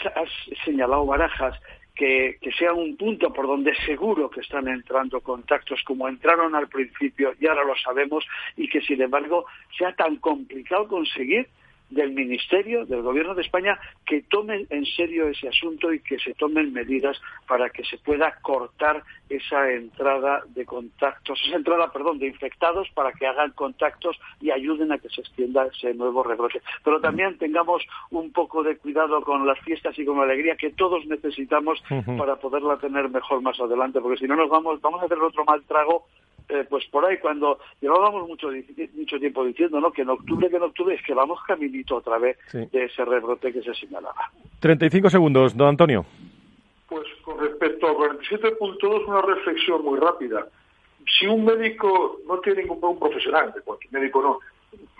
[0.63, 1.59] señalado barajas
[1.95, 6.67] que, que, sea un punto por donde seguro que están entrando contactos como entraron al
[6.67, 8.25] principio y ahora lo sabemos
[8.57, 9.45] y que sin embargo
[9.77, 11.47] sea tan complicado conseguir
[11.89, 16.33] del Ministerio, del Gobierno de España, que tomen en serio ese asunto y que se
[16.33, 22.27] tomen medidas para que se pueda cortar esa entrada de contactos, esa entrada, perdón, de
[22.27, 26.61] infectados para que hagan contactos y ayuden a que se extienda ese nuevo rebrote.
[26.83, 30.71] Pero también tengamos un poco de cuidado con las fiestas y con la alegría que
[30.71, 31.83] todos necesitamos
[32.17, 35.45] para poderla tener mejor más adelante, porque si no nos vamos, vamos a hacer otro
[35.45, 36.05] mal trago
[36.49, 38.49] eh, pues por ahí cuando llevábamos mucho
[38.93, 42.17] mucho tiempo diciendo no que en octubre que en octubre es que vamos caminito otra
[42.17, 44.31] vez de ese rebrote que se señalaba.
[44.59, 46.05] 35 segundos don Antonio.
[46.87, 50.47] Pues con respecto a 47.2 una reflexión muy rápida.
[51.19, 54.39] Si un médico no tiene ningún un profesional de cualquier médico no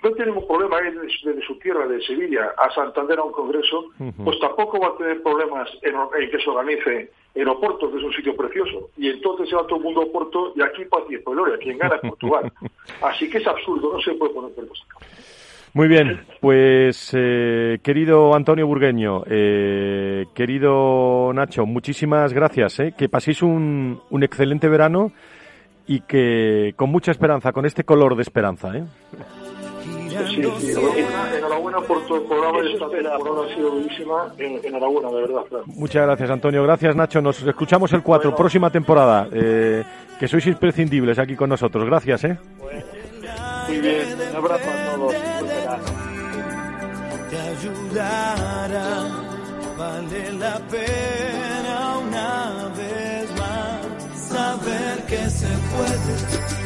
[0.03, 3.85] no tiene ningún problema ir desde su tierra, de Sevilla, a Santander a un congreso,
[4.23, 5.95] pues tampoco va a tener problemas en,
[6.29, 8.89] que se organice en Oporto, que es un sitio precioso.
[8.97, 11.77] Y entonces se va todo el mundo a Oporto y aquí paz y gloria, quien
[11.77, 12.51] gana es Portugal.
[13.01, 14.85] Así que es absurdo, no se puede poner cosa.
[15.73, 22.79] Muy bien, pues eh, querido Antonio Burgueño, eh, querido Nacho, muchísimas gracias.
[22.79, 25.11] Eh, que paséis un, un excelente verano
[25.87, 28.75] y que con mucha esperanza, con este color de esperanza.
[28.75, 28.85] ¿eh?
[30.27, 30.71] Sí, sí,
[31.37, 34.33] enhorabuena, por tu programa y esta temporada ha sido buenísima.
[34.37, 35.41] Enhorabuena, de verdad.
[35.65, 36.63] Muchas gracias, Antonio.
[36.63, 37.21] Gracias, Nacho.
[37.21, 39.27] Nos escuchamos el 4, próxima temporada.
[39.31, 39.83] Eh,
[40.19, 41.85] que sois imprescindibles aquí con nosotros.
[41.85, 42.37] Gracias, ¿eh?
[43.67, 45.15] Muy bien, un abrazo a todos.
[47.29, 49.07] Te ayudará,
[49.77, 56.15] vale la pena una vez más saber que se puede,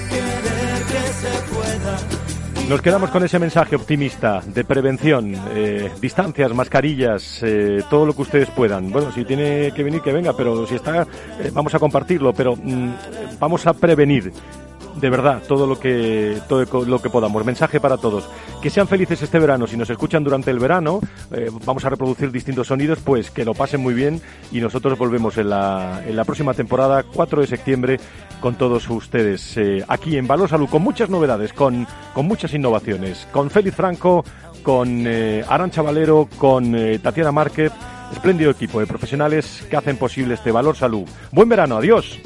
[0.10, 2.29] querer que se pueda
[2.70, 8.22] nos quedamos con ese mensaje optimista de prevención, eh, distancias, mascarillas, eh, todo lo que
[8.22, 8.92] ustedes puedan.
[8.92, 12.56] Bueno, si tiene que venir, que venga, pero si está, eh, vamos a compartirlo, pero
[12.56, 12.92] mm,
[13.40, 14.32] vamos a prevenir
[14.96, 17.46] de verdad, todo lo que todo lo que podamos.
[17.46, 18.28] Mensaje para todos.
[18.62, 19.68] Que sean felices este verano.
[19.68, 21.00] Si nos escuchan durante el verano,
[21.32, 24.22] eh, vamos a reproducir distintos sonidos, pues que lo pasen muy bien
[24.52, 28.00] y nosotros volvemos en la, en la próxima temporada, 4 de septiembre,
[28.40, 33.28] con todos ustedes eh, aquí en Valor Salud, con muchas novedades, con, con muchas innovaciones,
[33.32, 34.24] con Félix Franco,
[34.64, 37.72] con eh, Arancha Valero, con Tatiana Márquez,
[38.12, 41.08] espléndido equipo de profesionales que hacen posible este Valor Salud.
[41.32, 42.20] Buen verano, adiós.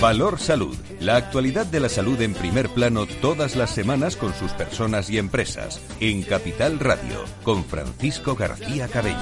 [0.00, 0.74] Valor Salud.
[0.98, 5.18] La actualidad de la salud en primer plano todas las semanas con sus personas y
[5.18, 5.78] empresas.
[6.00, 9.18] En Capital Radio, con Francisco García Cabello.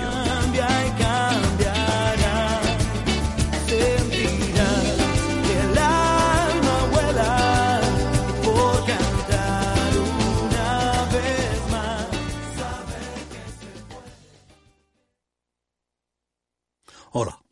[17.11, 17.43] Hola.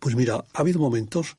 [0.00, 1.38] Pues mira, ha habido momentos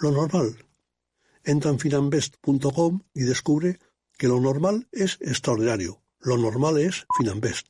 [0.00, 0.56] lo normal.
[1.44, 3.78] Entra en finambest.com y descubre
[4.16, 6.02] que lo normal es extraordinario.
[6.20, 7.68] Lo normal es Finambest.